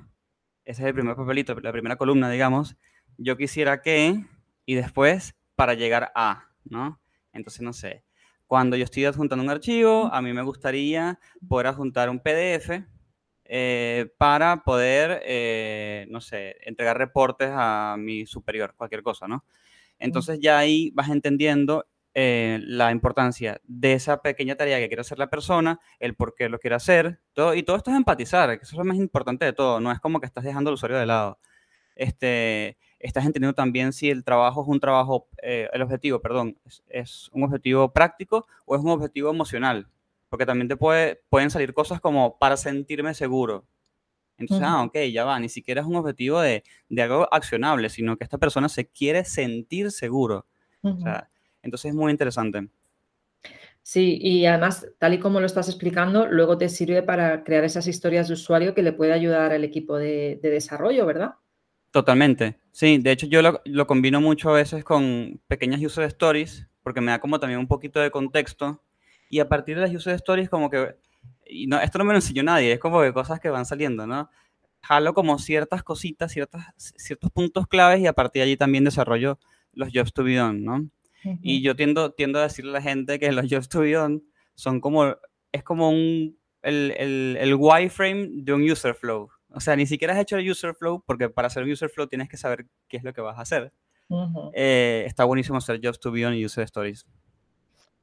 ese 0.63 0.83
es 0.83 0.87
el 0.87 0.93
primer 0.93 1.15
papelito, 1.15 1.59
la 1.59 1.71
primera 1.71 1.97
columna, 1.97 2.29
digamos, 2.29 2.77
yo 3.17 3.35
quisiera 3.35 3.81
que, 3.81 4.23
y 4.65 4.75
después 4.75 5.35
para 5.55 5.73
llegar 5.73 6.11
a, 6.15 6.46
¿no? 6.69 6.99
Entonces, 7.33 7.61
no 7.61 7.73
sé, 7.73 8.03
cuando 8.47 8.77
yo 8.77 8.85
estoy 8.85 9.05
adjuntando 9.05 9.43
un 9.43 9.49
archivo, 9.49 10.09
a 10.11 10.21
mí 10.21 10.33
me 10.33 10.41
gustaría 10.41 11.19
poder 11.47 11.67
adjuntar 11.67 12.09
un 12.09 12.19
PDF 12.19 12.85
eh, 13.49 14.11
para 14.17 14.63
poder, 14.63 15.21
eh, 15.25 16.05
no 16.09 16.21
sé, 16.21 16.57
entregar 16.61 16.97
reportes 16.97 17.49
a 17.51 17.95
mi 17.97 18.25
superior, 18.25 18.73
cualquier 18.75 19.03
cosa, 19.03 19.27
¿no? 19.27 19.45
Entonces 19.99 20.39
ya 20.39 20.57
ahí 20.57 20.91
vas 20.93 21.09
entendiendo 21.09 21.87
eh, 22.13 22.59
la 22.63 22.91
importancia 22.91 23.61
de 23.63 23.93
esa 23.93 24.21
pequeña 24.21 24.55
tarea 24.55 24.79
que 24.79 24.87
quiere 24.87 25.01
hacer 25.01 25.19
la 25.19 25.29
persona, 25.29 25.79
el 25.99 26.15
por 26.15 26.35
qué 26.35 26.49
lo 26.49 26.59
quiere 26.59 26.75
hacer, 26.75 27.19
todo, 27.33 27.53
y 27.53 27.63
todo 27.63 27.77
esto 27.77 27.91
es 27.91 27.97
empatizar, 27.97 28.57
que 28.57 28.63
eso 28.63 28.75
es 28.75 28.77
lo 28.77 28.85
más 28.85 28.97
importante 28.97 29.45
de 29.45 29.53
todo, 29.53 29.79
no 29.79 29.91
es 29.91 29.99
como 29.99 30.19
que 30.19 30.25
estás 30.25 30.43
dejando 30.43 30.69
al 30.69 30.75
usuario 30.75 30.97
de 30.97 31.05
lado. 31.05 31.39
Este, 31.95 32.77
estás 32.99 33.25
entendiendo 33.25 33.53
también 33.53 33.93
si 33.93 34.09
el 34.09 34.23
trabajo 34.23 34.61
es 34.61 34.67
un 34.67 34.79
trabajo, 34.79 35.27
el 35.41 35.81
objetivo, 35.81 36.19
perdón, 36.21 36.57
es, 36.65 36.83
es, 36.89 37.29
un 37.31 37.43
objetivo 37.43 37.93
práctico 37.93 38.47
o 38.65 38.75
es 38.75 38.81
un 38.81 38.89
objetivo 38.89 39.29
emocional 39.29 39.87
porque 40.29 40.45
también 40.45 40.67
te 40.67 40.75
puede, 40.75 41.21
pueden 41.29 41.49
salir 41.49 41.73
cosas 41.73 42.01
como 42.01 42.37
para 42.37 42.57
sentirme 42.57 43.13
seguro. 43.13 43.65
Entonces, 44.37 44.67
ah, 44.67 44.83
ok, 44.83 44.95
ya 45.11 45.25
va, 45.25 45.39
ni 45.39 45.49
siquiera 45.49 45.81
es 45.81 45.87
un 45.87 45.95
objetivo 45.95 46.39
de, 46.39 46.63
de, 46.89 47.01
algo 47.01 47.27
accionable, 47.33 47.89
sino 47.89 48.17
que 48.17 48.23
esta 48.23 48.37
persona 48.37 48.69
se 48.69 48.87
quiere 48.87 49.25
sentir 49.25 49.91
seguro. 49.91 50.45
o 50.81 50.95
sea, 50.99 51.29
entonces 51.63 51.89
es 51.89 51.95
muy 51.95 52.11
interesante. 52.11 52.69
Sí, 53.81 54.19
y 54.21 54.45
además, 54.45 54.85
tal 54.99 55.13
y 55.13 55.19
como 55.19 55.39
lo 55.39 55.45
estás 55.45 55.69
explicando, 55.69 56.27
luego 56.27 56.57
te 56.57 56.69
sirve 56.69 57.01
para 57.01 57.43
crear 57.43 57.63
esas 57.63 57.87
historias 57.87 58.27
de 58.27 58.33
usuario 58.33 58.75
que 58.75 58.83
le 58.83 58.93
puede 58.93 59.13
ayudar 59.13 59.53
al 59.53 59.63
equipo 59.63 59.97
de, 59.97 60.39
de 60.41 60.49
desarrollo, 60.49 61.05
¿verdad? 61.05 61.35
Totalmente. 61.91 62.59
Sí, 62.71 62.97
de 62.97 63.11
hecho 63.11 63.27
yo 63.27 63.41
lo, 63.41 63.61
lo, 63.65 63.87
combino 63.87 64.21
mucho 64.21 64.49
a 64.49 64.53
veces 64.53 64.83
con 64.83 65.41
pequeñas 65.47 65.81
user 65.81 66.03
stories, 66.05 66.67
porque 66.83 67.01
me 67.01 67.11
da 67.11 67.19
como 67.19 67.39
también 67.39 67.59
un 67.59 67.67
poquito 67.67 67.99
de 67.99 68.11
contexto 68.11 68.83
y 69.29 69.39
a 69.39 69.49
partir 69.49 69.75
de 69.75 69.81
las 69.81 69.93
user 69.93 70.15
stories, 70.15 70.49
como 70.49 70.69
que, 70.69 70.95
y 71.45 71.67
no, 71.67 71.79
esto 71.79 71.97
no 71.97 72.05
me 72.05 72.13
lo 72.13 72.17
enseñó 72.17 72.43
nadie, 72.43 72.73
es 72.73 72.79
como 72.79 73.01
que 73.01 73.13
cosas 73.13 73.39
que 73.39 73.49
van 73.49 73.65
saliendo, 73.65 74.07
¿no? 74.07 74.29
Jalo 74.81 75.13
como 75.13 75.39
ciertas 75.39 75.83
cositas, 75.83 76.31
ciertas, 76.31 76.73
ciertos 76.77 77.31
puntos 77.31 77.67
claves 77.67 77.99
y 77.99 78.07
a 78.07 78.13
partir 78.13 78.41
de 78.41 78.43
allí 78.45 78.57
también 78.57 78.83
desarrollo 78.83 79.39
los 79.73 79.89
jobs 79.93 80.13
to 80.13 80.23
be 80.23 80.35
done, 80.35 80.61
¿no? 80.61 80.89
Y 81.41 81.61
yo 81.61 81.75
tiendo, 81.75 82.11
tiendo 82.11 82.39
a 82.39 82.43
decirle 82.43 82.71
a 82.71 82.73
la 82.75 82.81
gente 82.81 83.19
que 83.19 83.31
los 83.33 83.47
jobs 83.49 83.67
to 83.67 83.81
be 83.81 83.91
done 83.91 84.21
son 84.55 84.79
como, 84.79 85.17
es 85.51 85.63
como 85.63 85.89
un, 85.89 86.37
el, 86.61 86.93
el, 86.97 87.37
el 87.37 87.55
wireframe 87.55 88.29
de 88.31 88.53
un 88.53 88.69
user 88.69 88.93
flow. 88.93 89.29
O 89.57 89.59
sea, 89.59 89.75
ni 89.75 89.87
siquiera 89.87 90.13
has 90.13 90.19
hecho 90.19 90.37
el 90.37 90.47
user 90.47 90.75
flow 90.75 91.03
porque 91.03 91.29
para 91.29 91.47
hacer 91.47 91.63
un 91.63 91.71
user 91.71 91.89
flow 91.89 92.05
tienes 92.05 92.29
que 92.29 92.37
saber 92.37 92.67
qué 92.87 92.97
es 92.97 93.03
lo 93.03 93.11
que 93.11 93.21
vas 93.21 93.39
a 93.39 93.41
hacer. 93.41 93.73
Eh, 94.53 95.03
está 95.07 95.23
buenísimo 95.23 95.57
hacer 95.57 95.79
jobs 95.83 95.99
to 95.99 96.11
be 96.11 96.21
done 96.21 96.37
y 96.37 96.45
user 96.45 96.63
stories. 96.65 97.07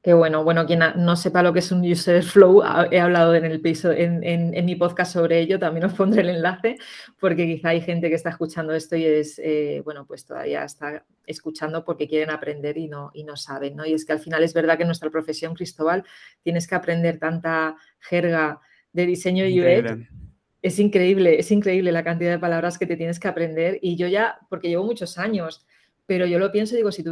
Qué 0.03 0.13
bueno. 0.13 0.43
Bueno, 0.43 0.65
quien 0.65 0.81
no 0.97 1.15
sepa 1.15 1.41
lo 1.41 1.53
que 1.53 1.59
es 1.59 1.71
un 1.71 1.89
user 1.89 2.23
flow, 2.23 2.61
he 2.91 2.99
hablado 2.99 3.33
en, 3.35 3.45
el 3.45 3.61
piso, 3.61 3.89
en, 3.89 4.21
en, 4.25 4.65
mi 4.65 4.75
podcast 4.75 5.13
sobre 5.13 5.39
ello, 5.39 5.57
también 5.57 5.85
os 5.85 5.93
pondré 5.93 6.23
el 6.23 6.29
enlace, 6.29 6.75
porque 7.21 7.45
quizá 7.47 7.69
hay 7.69 7.79
gente 7.79 8.09
que 8.09 8.15
está 8.15 8.31
escuchando 8.31 8.73
esto 8.73 8.97
y 8.97 9.05
es, 9.05 9.39
eh, 9.39 9.81
bueno, 9.85 10.05
pues 10.05 10.25
todavía 10.25 10.65
está 10.65 11.05
escuchando 11.25 11.85
porque 11.85 12.09
quieren 12.09 12.31
aprender 12.31 12.77
y 12.77 12.89
no, 12.89 13.11
y 13.13 13.23
no 13.23 13.37
saben, 13.37 13.77
¿no? 13.77 13.85
Y 13.85 13.93
es 13.93 14.03
que 14.03 14.11
al 14.11 14.19
final 14.19 14.43
es 14.43 14.53
verdad 14.53 14.75
que 14.75 14.83
en 14.83 14.89
nuestra 14.89 15.09
profesión, 15.09 15.53
Cristóbal, 15.53 16.03
tienes 16.43 16.67
que 16.67 16.75
aprender 16.75 17.17
tanta 17.17 17.77
jerga 18.01 18.59
de 18.91 19.05
diseño 19.05 19.45
y 19.45 19.61
UX 19.61 20.24
Es 20.65 20.79
increíble, 20.79 21.37
es 21.37 21.51
increíble 21.51 21.91
la 21.91 22.03
cantidad 22.03 22.31
de 22.31 22.39
palabras 22.39 22.79
que 22.79 22.87
te 22.87 22.97
tienes 22.97 23.19
que 23.19 23.27
aprender 23.27 23.77
y 23.83 23.97
yo 23.97 24.07
ya, 24.07 24.39
porque 24.49 24.67
llevo 24.67 24.83
muchos 24.83 25.19
años, 25.19 25.63
pero 26.07 26.25
yo 26.25 26.39
lo 26.39 26.51
pienso 26.51 26.73
y 26.73 26.77
digo, 26.77 26.91
si 26.91 27.03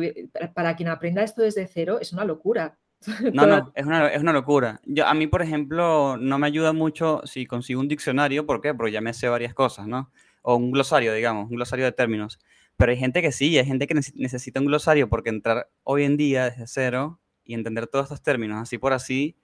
para 0.55 0.75
quien 0.75 0.89
aprenda 0.89 1.21
esto 1.21 1.43
desde 1.43 1.67
cero 1.67 1.99
es 2.01 2.13
una 2.13 2.25
locura. 2.25 2.79
No, 3.31 3.45
no, 3.45 3.71
es 3.75 3.85
una, 3.85 4.07
es 4.07 4.23
una 4.23 4.33
locura. 4.33 4.81
Yo, 4.85 5.05
a 5.05 5.13
mí, 5.13 5.27
por 5.27 5.43
ejemplo, 5.43 6.17
no 6.17 6.39
me 6.39 6.47
ayuda 6.47 6.73
mucho 6.73 7.21
si 7.25 7.45
consigo 7.45 7.79
un 7.79 7.87
diccionario, 7.87 8.47
¿por 8.47 8.59
qué? 8.59 8.73
Porque 8.73 8.91
ya 8.91 9.01
me 9.01 9.13
sé 9.13 9.29
varias 9.29 9.53
cosas, 9.53 9.85
¿no? 9.85 10.11
O 10.41 10.55
un 10.55 10.71
glosario, 10.71 11.13
digamos, 11.13 11.47
un 11.51 11.57
glosario 11.57 11.85
de 11.85 11.91
términos. 11.91 12.39
Pero 12.75 12.91
hay 12.91 12.97
gente 12.97 13.21
que 13.21 13.31
sí, 13.31 13.55
hay 13.59 13.65
gente 13.67 13.85
que 13.85 13.93
necesita 14.15 14.61
un 14.61 14.65
glosario 14.65 15.09
porque 15.09 15.29
entrar 15.29 15.69
hoy 15.83 16.05
en 16.05 16.17
día 16.17 16.45
desde 16.45 16.65
cero 16.65 17.19
y 17.43 17.53
entender 17.53 17.85
todos 17.85 18.05
estos 18.05 18.23
términos 18.23 18.59
así 18.59 18.79
por 18.79 18.93
así, 18.93 19.35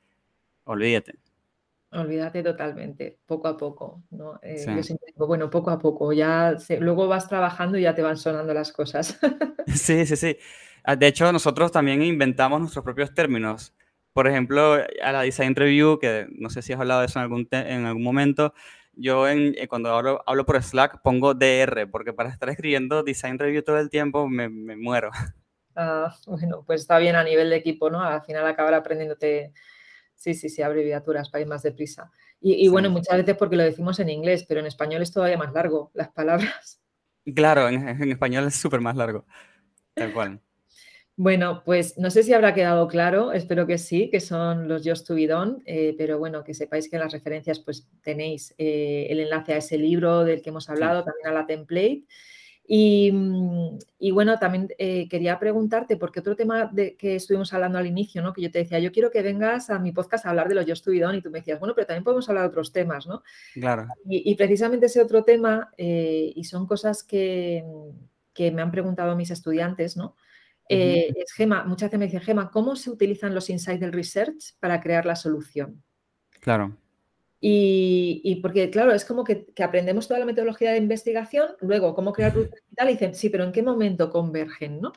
olvídate. 0.63 1.19
Olvídate 1.91 2.43
totalmente, 2.43 3.17
poco 3.25 3.48
a 3.48 3.58
poco, 3.58 4.03
¿no? 4.12 4.39
Eh, 4.43 4.63
yo 4.75 4.84
siempre 4.84 5.12
digo, 5.12 5.25
bueno, 5.25 5.50
poco 5.50 5.72
a 5.72 5.79
poco, 5.79 6.13
ya 6.13 6.55
luego 6.79 7.08
vas 7.08 7.27
trabajando 7.27 7.79
y 7.79 7.81
ya 7.81 7.96
te 7.96 8.03
van 8.03 8.15
sonando 8.15 8.53
las 8.53 8.72
cosas. 8.72 9.19
sí, 9.67 10.05
sí, 10.05 10.15
sí. 10.15 10.38
Ah, 10.84 10.96
de 10.96 11.08
hecho, 11.08 11.31
nosotros 11.31 11.72
también 11.72 12.03
inventamos 12.03 12.60
nuestros 12.60 12.84
propios 12.84 13.13
términos. 13.13 13.74
Por 14.13 14.27
ejemplo, 14.27 14.75
a 15.03 15.12
la 15.12 15.22
Design 15.22 15.55
Review, 15.55 15.98
que 16.00 16.27
no 16.31 16.50
sé 16.50 16.62
si 16.62 16.74
has 16.74 16.79
hablado 16.79 17.00
de 17.00 17.08
eso 17.08 17.19
en 17.19 17.24
algún, 17.24 17.48
en 17.51 17.86
algún 17.86 18.03
momento, 18.03 18.53
yo 18.93 19.27
en, 19.27 19.55
eh, 19.58 19.67
cuando 19.67 19.89
hablo, 19.96 20.22
hablo, 20.27 20.46
por 20.46 20.62
Slack 20.62 21.01
pongo 21.01 21.34
DR, 21.34 21.88
porque 21.88 22.13
para 22.13 22.29
estar 22.29 22.50
escribiendo 22.50 23.01
Design 23.01 23.39
Review 23.39 23.63
todo 23.63 23.79
el 23.79 23.89
tiempo 23.89 24.27
me, 24.27 24.50
me 24.50 24.75
muero. 24.75 25.10
Ah, 25.81 26.13
bueno, 26.27 26.63
pues 26.65 26.81
está 26.81 26.98
bien 26.98 27.15
a 27.15 27.24
nivel 27.24 27.50
de 27.50 27.55
equipo, 27.55 27.89
¿no? 27.89 28.01
Al 28.01 28.22
final 28.24 28.46
acabar 28.46 28.74
aprendiéndote 28.74 29.53
Sí, 30.19 30.33
sí, 30.33 30.49
sí, 30.49 30.61
abreviaturas 30.61 31.29
para 31.29 31.41
ir 31.43 31.47
más 31.47 31.63
deprisa. 31.63 32.11
Y, 32.41 32.67
bueno, 32.67 32.89
muchas 32.89 33.17
veces 33.17 33.38
porque 33.38 33.55
lo 33.55 33.63
decimos 33.63 33.99
en 34.01 34.09
inglés, 34.09 34.45
pero 34.45 34.59
en 34.59 34.65
español 34.65 35.01
es 35.01 35.13
todavía 35.13 35.38
más 35.38 35.53
largo, 35.53 35.91
las 35.93 36.09
palabras. 36.09 36.81
Claro, 37.35 37.69
en, 37.69 37.88
español 38.11 38.47
es 38.47 38.55
súper 38.55 38.81
más 38.81 38.97
largo. 38.97 39.25
Tal 39.93 40.13
cual. 40.13 40.41
Bueno, 41.15 41.63
pues 41.63 41.97
no 41.97 42.09
sé 42.11 42.23
si 42.23 42.33
habrá 42.33 42.53
quedado 42.53 42.88
claro, 42.88 43.31
espero 43.31 43.65
que 43.65 43.77
sí, 43.77 44.09
que 44.09 44.19
son 44.19 44.67
los 44.67 44.83
Just 44.85 45.07
to 45.07 45.15
Be 45.15 45.27
Done, 45.27 45.57
eh, 45.65 45.95
pero 45.97 46.17
bueno, 46.19 46.43
que 46.43 46.53
sepáis 46.53 46.89
que 46.89 46.97
en 46.97 47.01
las 47.01 47.13
referencias 47.13 47.59
pues 47.59 47.88
tenéis 48.01 48.53
eh, 48.57 49.07
el 49.09 49.21
enlace 49.21 49.53
a 49.53 49.57
ese 49.57 49.77
libro 49.77 50.25
del 50.25 50.41
que 50.41 50.49
hemos 50.49 50.69
hablado, 50.69 51.03
también 51.03 51.27
a 51.27 51.33
la 51.33 51.45
template. 51.45 52.05
Mm, 52.71 53.79
y, 53.97 54.11
bueno, 54.11 54.38
también 54.38 54.69
eh, 54.77 55.09
quería 55.09 55.39
preguntarte, 55.39 55.97
porque 55.97 56.19
otro 56.19 56.35
tema 56.35 56.69
de 56.71 56.95
que 56.95 57.15
estuvimos 57.15 57.51
hablando 57.51 57.79
al 57.79 57.88
inicio, 57.88 58.21
¿no? 58.21 58.31
Que 58.31 58.43
yo 58.43 58.51
te 58.51 58.59
decía, 58.59 58.77
yo 58.77 58.91
quiero 58.91 59.09
que 59.09 59.23
vengas 59.23 59.71
a 59.71 59.79
mi 59.79 59.91
podcast 59.91 60.25
a 60.25 60.29
hablar 60.29 60.47
de 60.47 60.55
los 60.55 60.67
Yo 60.67 60.73
Estoy 60.73 60.99
y 60.99 61.21
tú 61.21 61.31
me 61.31 61.39
decías, 61.39 61.59
bueno, 61.59 61.73
pero 61.73 61.88
también 61.88 62.03
podemos 62.03 62.29
hablar 62.29 62.43
de 62.43 62.49
otros 62.49 62.71
temas, 62.71 63.07
¿no? 63.07 63.23
Claro. 63.53 63.88
Y, 64.07 64.35
precisamente 64.35 64.85
ese 64.85 65.01
otro 65.01 65.23
tema, 65.23 65.71
eh, 65.77 66.31
y 66.35 66.43
son 66.43 66.67
cosas 66.67 67.03
que, 67.03 67.63
me 68.38 68.61
han 68.61 68.71
preguntado 68.71 69.15
mis 69.15 69.31
estudiantes, 69.31 69.97
¿no? 69.97 70.15
Eh, 70.69 71.11
es 71.15 71.33
Gema, 71.33 71.63
muchas 71.63 71.89
veces 71.89 71.99
me 71.99 72.05
dicen, 72.05 72.21
Gema, 72.21 72.51
¿cómo 72.51 72.75
se 72.75 72.91
utilizan 72.91 73.33
los 73.33 73.49
insights 73.49 73.81
del 73.81 73.91
research 73.91 74.53
para 74.59 74.79
crear 74.79 75.05
la 75.05 75.15
solución? 75.15 75.81
Claro. 76.39 76.77
Y, 77.41 78.39
porque, 78.41 78.69
claro, 78.69 78.91
es 78.93 79.05
como 79.05 79.24
que, 79.24 79.48
aprendemos 79.63 80.08
toda 80.08 80.19
la 80.19 80.25
metodología 80.25 80.72
de 80.72 80.77
investigación, 80.77 81.48
luego 81.62 81.96
cómo 81.96 82.12
crear 82.12 82.34
producto 82.34 82.58
digital 82.58 82.89
y 82.89 82.93
dicen, 82.93 83.15
sí, 83.15 83.29
pero 83.29 83.46
¿en 83.46 83.51
qué 83.51 83.63
momento 83.63 84.10
convergen, 84.10 84.81
no? 84.81 84.91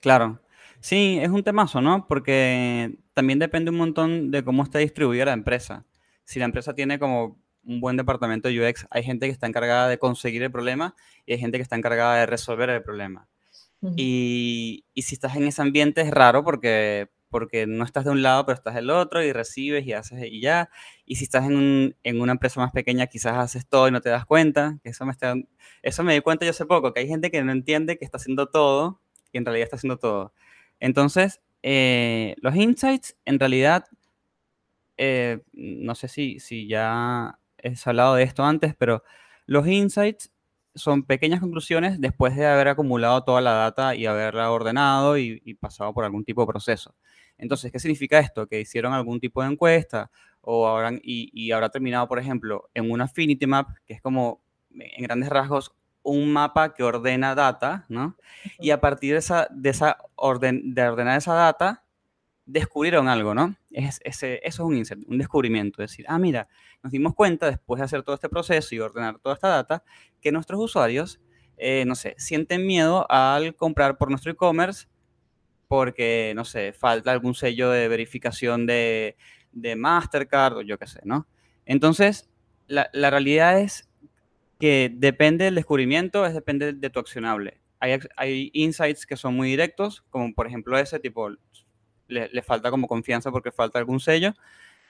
Claro. 0.00 0.40
Sí, 0.80 1.18
es 1.20 1.30
un 1.30 1.42
temazo, 1.42 1.80
¿no? 1.80 2.06
Porque 2.06 2.96
también 3.14 3.38
depende 3.38 3.70
un 3.70 3.78
montón 3.78 4.30
de 4.30 4.44
cómo 4.44 4.62
está 4.62 4.78
distribuida 4.78 5.24
la 5.24 5.32
empresa. 5.32 5.84
Si 6.24 6.38
la 6.38 6.44
empresa 6.44 6.74
tiene 6.74 6.98
como 6.98 7.40
un 7.64 7.80
buen 7.80 7.96
departamento 7.96 8.48
de 8.48 8.68
UX, 8.68 8.86
hay 8.90 9.02
gente 9.02 9.26
que 9.26 9.32
está 9.32 9.46
encargada 9.46 9.88
de 9.88 9.98
conseguir 9.98 10.42
el 10.42 10.52
problema 10.52 10.94
y 11.26 11.32
hay 11.32 11.38
gente 11.38 11.58
que 11.58 11.62
está 11.62 11.76
encargada 11.76 12.16
de 12.16 12.26
resolver 12.26 12.68
el 12.70 12.82
problema. 12.82 13.26
y, 13.96 14.84
y, 14.94 15.02
si 15.02 15.14
estás 15.14 15.36
en 15.36 15.44
ese 15.44 15.60
ambiente 15.60 16.00
es 16.00 16.10
raro 16.10 16.42
porque 16.42 17.10
porque 17.34 17.66
no 17.66 17.82
estás 17.84 18.04
de 18.04 18.12
un 18.12 18.22
lado, 18.22 18.46
pero 18.46 18.54
estás 18.54 18.76
del 18.76 18.90
otro 18.90 19.20
y 19.20 19.32
recibes 19.32 19.84
y 19.84 19.92
haces 19.92 20.22
y 20.22 20.40
ya. 20.40 20.70
Y 21.04 21.16
si 21.16 21.24
estás 21.24 21.44
en, 21.46 21.96
en 22.04 22.20
una 22.20 22.30
empresa 22.30 22.60
más 22.60 22.70
pequeña, 22.70 23.08
quizás 23.08 23.36
haces 23.36 23.66
todo 23.66 23.88
y 23.88 23.90
no 23.90 24.00
te 24.00 24.08
das 24.08 24.24
cuenta. 24.24 24.78
Eso 24.84 25.04
me, 25.04 25.10
está, 25.10 25.34
eso 25.82 26.04
me 26.04 26.14
di 26.14 26.20
cuenta 26.20 26.44
yo 26.44 26.52
hace 26.52 26.64
poco, 26.64 26.92
que 26.92 27.00
hay 27.00 27.08
gente 27.08 27.32
que 27.32 27.42
no 27.42 27.50
entiende 27.50 27.98
que 27.98 28.04
está 28.04 28.18
haciendo 28.18 28.46
todo 28.50 29.00
y 29.32 29.38
en 29.38 29.44
realidad 29.44 29.64
está 29.64 29.74
haciendo 29.74 29.98
todo. 29.98 30.32
Entonces, 30.78 31.40
eh, 31.64 32.36
los 32.40 32.54
insights, 32.54 33.16
en 33.24 33.40
realidad, 33.40 33.86
eh, 34.96 35.42
no 35.54 35.96
sé 35.96 36.06
si, 36.06 36.38
si 36.38 36.68
ya 36.68 37.40
he 37.58 37.74
hablado 37.84 38.14
de 38.14 38.22
esto 38.22 38.44
antes, 38.44 38.76
pero 38.76 39.02
los 39.46 39.66
insights 39.66 40.30
son 40.76 41.02
pequeñas 41.02 41.40
conclusiones 41.40 42.00
después 42.00 42.36
de 42.36 42.46
haber 42.46 42.68
acumulado 42.68 43.24
toda 43.24 43.40
la 43.40 43.54
data 43.54 43.96
y 43.96 44.06
haberla 44.06 44.52
ordenado 44.52 45.18
y, 45.18 45.42
y 45.44 45.54
pasado 45.54 45.92
por 45.92 46.04
algún 46.04 46.24
tipo 46.24 46.42
de 46.42 46.46
proceso. 46.46 46.94
Entonces, 47.44 47.70
¿qué 47.70 47.78
significa 47.78 48.18
esto? 48.18 48.46
Que 48.46 48.58
hicieron 48.58 48.94
algún 48.94 49.20
tipo 49.20 49.42
de 49.42 49.50
encuesta 49.50 50.10
o 50.40 50.66
habrán, 50.66 50.98
y, 51.02 51.52
habrá 51.52 51.68
terminado, 51.68 52.08
por 52.08 52.18
ejemplo, 52.18 52.70
en 52.72 52.90
una 52.90 53.04
Affinity 53.04 53.46
Map, 53.46 53.68
que 53.86 53.92
es 53.92 54.00
como, 54.00 54.42
en 54.70 55.02
grandes 55.02 55.28
rasgos, 55.28 55.74
un 56.02 56.32
mapa 56.32 56.72
que 56.72 56.82
ordena 56.82 57.34
data, 57.34 57.84
¿no? 57.90 58.16
Y 58.58 58.70
a 58.70 58.80
partir 58.80 59.12
de 59.12 59.18
esa, 59.18 59.46
de 59.50 59.70
esa 59.70 59.98
orden, 60.16 60.74
de 60.74 60.88
ordenar 60.88 61.18
esa 61.18 61.34
data, 61.34 61.84
descubrieron 62.46 63.08
algo, 63.08 63.34
¿no? 63.34 63.56
Es, 63.70 64.00
ese, 64.04 64.40
eso 64.42 64.62
es 64.62 64.68
un 64.68 64.76
insight, 64.76 65.06
un 65.06 65.18
descubrimiento. 65.18 65.82
Es 65.82 65.90
decir, 65.90 66.06
ah, 66.08 66.18
mira, 66.18 66.48
nos 66.82 66.92
dimos 66.92 67.14
cuenta 67.14 67.46
después 67.46 67.78
de 67.78 67.84
hacer 67.84 68.02
todo 68.02 68.14
este 68.14 68.30
proceso 68.30 68.74
y 68.74 68.80
ordenar 68.80 69.18
toda 69.18 69.34
esta 69.34 69.48
data, 69.48 69.84
que 70.22 70.32
nuestros 70.32 70.60
usuarios, 70.60 71.20
eh, 71.58 71.84
no 71.86 71.94
sé, 71.94 72.14
sienten 72.16 72.66
miedo 72.66 73.06
al 73.10 73.54
comprar 73.54 73.98
por 73.98 74.08
nuestro 74.08 74.32
e-commerce 74.32 74.86
porque, 75.68 76.32
no 76.36 76.44
sé, 76.44 76.72
falta 76.72 77.12
algún 77.12 77.34
sello 77.34 77.70
de 77.70 77.88
verificación 77.88 78.66
de, 78.66 79.16
de 79.52 79.76
Mastercard 79.76 80.56
o 80.58 80.62
yo 80.62 80.78
qué 80.78 80.86
sé, 80.86 81.00
¿no? 81.04 81.26
Entonces, 81.66 82.28
la, 82.66 82.90
la, 82.92 83.10
realidad 83.10 83.60
es 83.60 83.88
que 84.58 84.90
depende 84.94 85.46
del 85.46 85.54
descubrimiento, 85.54 86.26
es 86.26 86.34
depende 86.34 86.72
de 86.72 86.90
tu 86.90 87.00
accionable. 87.00 87.60
Hay, 87.80 87.98
hay 88.16 88.50
insights 88.52 89.06
que 89.06 89.16
son 89.16 89.34
muy 89.34 89.48
directos, 89.48 90.02
como 90.10 90.32
por 90.34 90.46
ejemplo 90.46 90.78
ese 90.78 90.98
tipo, 90.98 91.30
le, 92.08 92.28
le, 92.28 92.42
falta 92.42 92.70
como 92.70 92.86
confianza 92.86 93.30
porque 93.30 93.52
falta 93.52 93.78
algún 93.78 94.00
sello, 94.00 94.34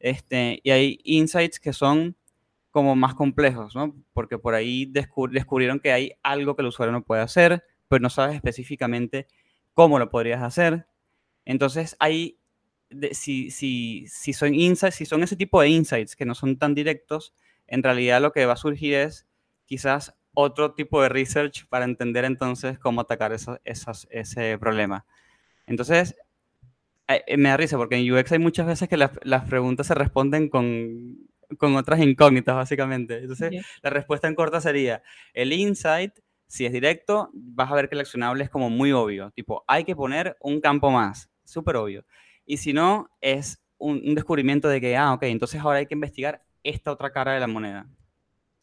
este, 0.01 0.61
y 0.63 0.71
hay 0.71 1.01
insights 1.05 1.59
que 1.59 1.73
son 1.73 2.17
como 2.71 2.97
más 2.97 3.15
complejos, 3.15 3.75
¿no? 3.77 3.95
Porque 4.13 4.37
por 4.37 4.55
ahí 4.55 4.85
descubrieron 4.87 5.79
que 5.79 5.93
hay 5.93 6.13
algo 6.23 6.57
que 6.57 6.63
el 6.63 6.69
usuario 6.69 6.93
no 6.93 7.05
puede 7.05 7.23
hacer, 7.23 7.65
pero 7.87 8.01
no 8.01 8.11
sabes 8.11 8.35
específicamente 8.35 9.29
cómo 9.75 9.99
lo 9.99 10.09
podrías 10.09 10.43
hacer. 10.43 10.87
Entonces, 11.45 11.97
hay, 11.99 12.39
si, 13.13 13.51
si, 13.51 14.07
si, 14.09 14.33
son 14.33 14.55
insights, 14.55 14.97
si 14.97 15.05
son 15.05 15.23
ese 15.23 15.37
tipo 15.37 15.61
de 15.61 15.69
insights 15.69 16.17
que 16.17 16.25
no 16.25 16.35
son 16.35 16.57
tan 16.57 16.75
directos, 16.75 17.35
en 17.67 17.83
realidad 17.83 18.23
lo 18.23 18.33
que 18.33 18.47
va 18.47 18.55
a 18.55 18.57
surgir 18.57 18.95
es 18.95 19.27
quizás 19.67 20.15
otro 20.33 20.75
tipo 20.75 21.03
de 21.03 21.09
research 21.09 21.67
para 21.69 21.85
entender 21.85 22.25
entonces 22.25 22.79
cómo 22.79 23.03
atacar 23.03 23.33
ese 23.33 24.59
problema. 24.59 25.07
Entonces, 25.67 26.17
eh, 27.09 27.23
eh, 27.27 27.37
me 27.37 27.51
da 27.51 27.57
risa 27.57 27.77
porque 27.77 27.97
en 27.97 28.13
UX 28.13 28.33
hay 28.33 28.39
muchas 28.39 28.67
veces 28.67 28.89
que 28.89 28.97
las, 28.97 29.13
las 29.23 29.45
preguntas 29.45 29.87
se 29.87 29.95
responden 29.95 30.49
con, 30.49 31.19
con, 31.59 31.77
otras 31.77 32.01
incógnitas, 32.01 32.55
básicamente. 32.55 33.19
Entonces, 33.19 33.65
la 33.83 33.91
respuesta 33.91 34.29
en 34.29 34.35
corta 34.35 34.61
sería, 34.61 35.03
el 35.35 35.53
insight 35.53 36.13
si 36.55 36.65
es 36.65 36.73
directo, 36.73 37.31
vas 37.33 37.69
a 37.69 37.75
ver 37.75 37.89
que 37.89 37.97
el 37.97 38.03
accionable 38.03 38.45
es 38.45 38.49
como 38.49 38.71
muy 38.71 38.93
obvio, 38.93 39.33
tipo, 39.33 39.65
hay 39.67 39.83
que 39.83 39.97
poner 39.97 40.37
un 40.41 40.61
campo 40.61 40.89
más, 40.89 41.29
súper 41.43 41.75
obvio. 41.75 42.05
Y 42.47 42.59
si 42.59 42.73
no, 42.73 43.11
es 43.21 43.61
un, 43.77 44.15
descubrimiento 44.15 44.69
de 44.69 44.81
que, 44.81 44.97
ah, 44.97 45.15
ok, 45.15 45.25
entonces 45.25 45.61
ahora 45.61 45.81
hay 45.81 45.87
que 45.87 45.95
investigar 45.95 46.45
esta 46.63 46.93
otra 46.93 47.11
cara 47.11 47.33
de 47.33 47.41
la 47.41 47.49
moneda. 47.49 47.89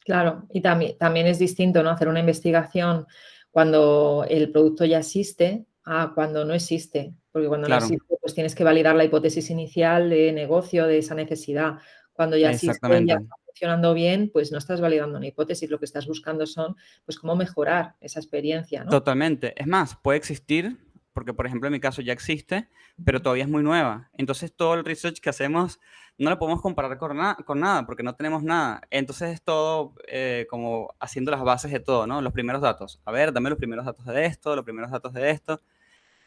Claro, 0.06 0.48
y 0.54 0.62
también, 0.62 0.98
también 0.98 1.28
es 1.28 1.38
distinto, 1.38 1.84
¿no? 1.84 1.90
Hacer 1.90 2.08
una 2.08 2.22
investigación 2.22 3.08
cuando 3.52 4.26
el 4.30 4.54
producto 4.54 4.86
ya 4.86 5.00
existe 5.00 5.66
a 5.84 6.14
cuando 6.16 6.46
no 6.46 6.54
existe, 6.54 7.14
porque 7.34 7.50
cuando 7.50 7.68
no 7.68 7.76
existe, 7.76 8.16
pues 8.22 8.34
tienes 8.34 8.56
que 8.56 8.64
validar 8.64 8.96
la 8.96 9.04
hipótesis 9.04 9.50
inicial 9.50 10.10
de 10.10 10.32
negocio, 10.32 10.88
de 10.88 11.00
esa 11.00 11.14
necesidad. 11.14 11.80
Cuando 12.14 12.38
ya 12.38 12.52
existe, 12.52 13.06
ya 13.06 13.22
funcionando 13.62 13.94
bien, 13.94 14.32
pues 14.34 14.52
no 14.52 14.58
estás 14.58 14.82
validando 14.82 15.20
una 15.20 15.28
hipótesis, 15.28 15.70
lo 15.70 15.78
que 15.78 15.86
estás 15.86 16.08
buscando 16.08 16.48
son, 16.48 16.76
pues, 17.06 17.20
cómo 17.20 17.36
mejorar 17.36 17.94
esa 18.02 18.20
experiencia, 18.20 18.84
¿no? 18.84 18.90
Totalmente. 18.90 19.54
Es 19.56 19.68
más, 19.68 19.96
puede 20.02 20.18
existir, 20.18 20.80
porque 21.14 21.32
por 21.32 21.46
ejemplo 21.46 21.68
en 21.68 21.74
mi 21.74 21.80
caso 21.80 22.02
ya 22.02 22.12
existe, 22.12 22.70
pero 23.06 23.22
todavía 23.22 23.44
es 23.44 23.50
muy 23.52 23.62
nueva. 23.62 24.10
Entonces 24.18 24.52
todo 24.52 24.74
el 24.74 24.84
research 24.84 25.20
que 25.20 25.30
hacemos 25.30 25.80
no 26.18 26.32
lo 26.32 26.40
podemos 26.40 26.60
comparar 26.60 26.98
con, 26.98 27.16
con 27.46 27.60
nada, 27.60 27.86
porque 27.86 28.02
no 28.02 28.16
tenemos 28.16 28.42
nada. 28.42 28.82
Entonces 28.90 29.30
es 29.30 29.44
todo 29.44 29.94
eh, 30.08 30.48
como 30.50 30.96
haciendo 31.00 31.30
las 31.30 31.44
bases 31.44 31.72
de 31.72 31.80
todo, 31.80 32.08
¿no? 32.08 32.20
Los 32.20 32.34
primeros 32.34 32.64
datos. 32.64 33.00
A 33.06 33.12
ver, 33.12 33.32
dame 33.32 33.52
los 33.52 33.60
primeros 33.60 33.86
datos 33.86 34.08
de 34.08 34.26
esto, 34.26 34.56
los 34.56 34.66
primeros 34.66 34.90
datos 34.90 35.14
de 35.14 35.30
esto. 35.30 35.62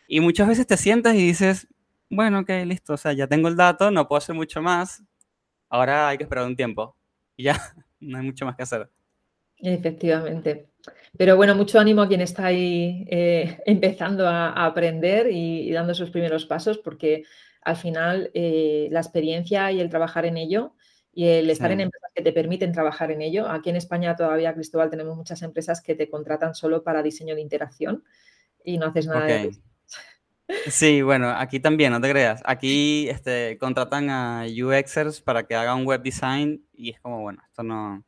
Y 0.06 0.20
muchas 0.20 0.46
veces 0.46 0.68
te 0.68 0.76
sientas 0.76 1.16
y 1.16 1.26
dices, 1.26 1.66
bueno, 2.10 2.40
ok, 2.40 2.50
listo, 2.64 2.92
o 2.92 2.96
sea, 2.96 3.12
ya 3.12 3.26
tengo 3.26 3.48
el 3.48 3.56
dato, 3.56 3.90
no 3.90 4.06
puedo 4.06 4.18
hacer 4.18 4.36
mucho 4.36 4.62
más, 4.62 5.02
ahora 5.68 6.06
hay 6.08 6.18
que 6.18 6.22
esperar 6.22 6.46
un 6.46 6.54
tiempo. 6.54 6.94
Y 7.36 7.44
ya, 7.44 7.56
no 8.00 8.18
hay 8.18 8.24
mucho 8.24 8.44
más 8.44 8.56
que 8.56 8.62
hacer. 8.62 8.88
Efectivamente. 9.58 10.68
Pero 11.16 11.36
bueno, 11.36 11.54
mucho 11.54 11.78
ánimo 11.78 12.02
a 12.02 12.08
quien 12.08 12.20
está 12.20 12.46
ahí 12.46 13.06
eh, 13.08 13.58
empezando 13.66 14.28
a, 14.28 14.64
aprender 14.64 15.28
y, 15.30 15.70
dando 15.72 15.94
sus 15.94 16.10
primeros 16.10 16.46
pasos, 16.46 16.78
porque 16.78 17.24
al 17.62 17.76
final 17.76 18.30
eh, 18.34 18.88
la 18.90 19.00
experiencia 19.00 19.72
y 19.72 19.80
el 19.80 19.88
trabajar 19.88 20.26
en 20.26 20.36
ello 20.36 20.74
y 21.12 21.26
el 21.28 21.48
estar 21.48 21.70
en 21.70 21.80
empresas 21.80 22.10
que 22.12 22.22
te 22.22 22.32
permiten 22.32 22.72
trabajar 22.72 23.10
en 23.12 23.22
ello. 23.22 23.48
Aquí 23.48 23.70
en 23.70 23.76
España 23.76 24.16
todavía, 24.16 24.52
Cristóbal, 24.52 24.90
tenemos 24.90 25.16
muchas 25.16 25.42
empresas 25.42 25.80
que 25.80 25.94
te 25.94 26.10
contratan 26.10 26.54
solo 26.54 26.82
para 26.82 27.02
diseño 27.02 27.36
de 27.36 27.40
interacción 27.40 28.04
y 28.64 28.78
no 28.78 28.86
haces 28.86 29.06
nada 29.06 29.26
de 29.26 29.48
eso. 29.48 29.60
Sí, 30.66 31.02
bueno, 31.02 31.30
aquí 31.30 31.60
también, 31.60 31.92
no 31.92 32.00
te 32.00 32.10
creas. 32.10 32.42
Aquí 32.44 33.08
este, 33.08 33.56
contratan 33.58 34.10
a 34.10 34.44
UXers 34.44 35.20
para 35.20 35.46
que 35.46 35.54
hagan 35.54 35.84
web 35.84 36.02
design 36.02 36.64
y 36.72 36.90
es 36.90 37.00
como, 37.00 37.20
bueno, 37.20 37.42
esto 37.48 37.62
no, 37.62 38.04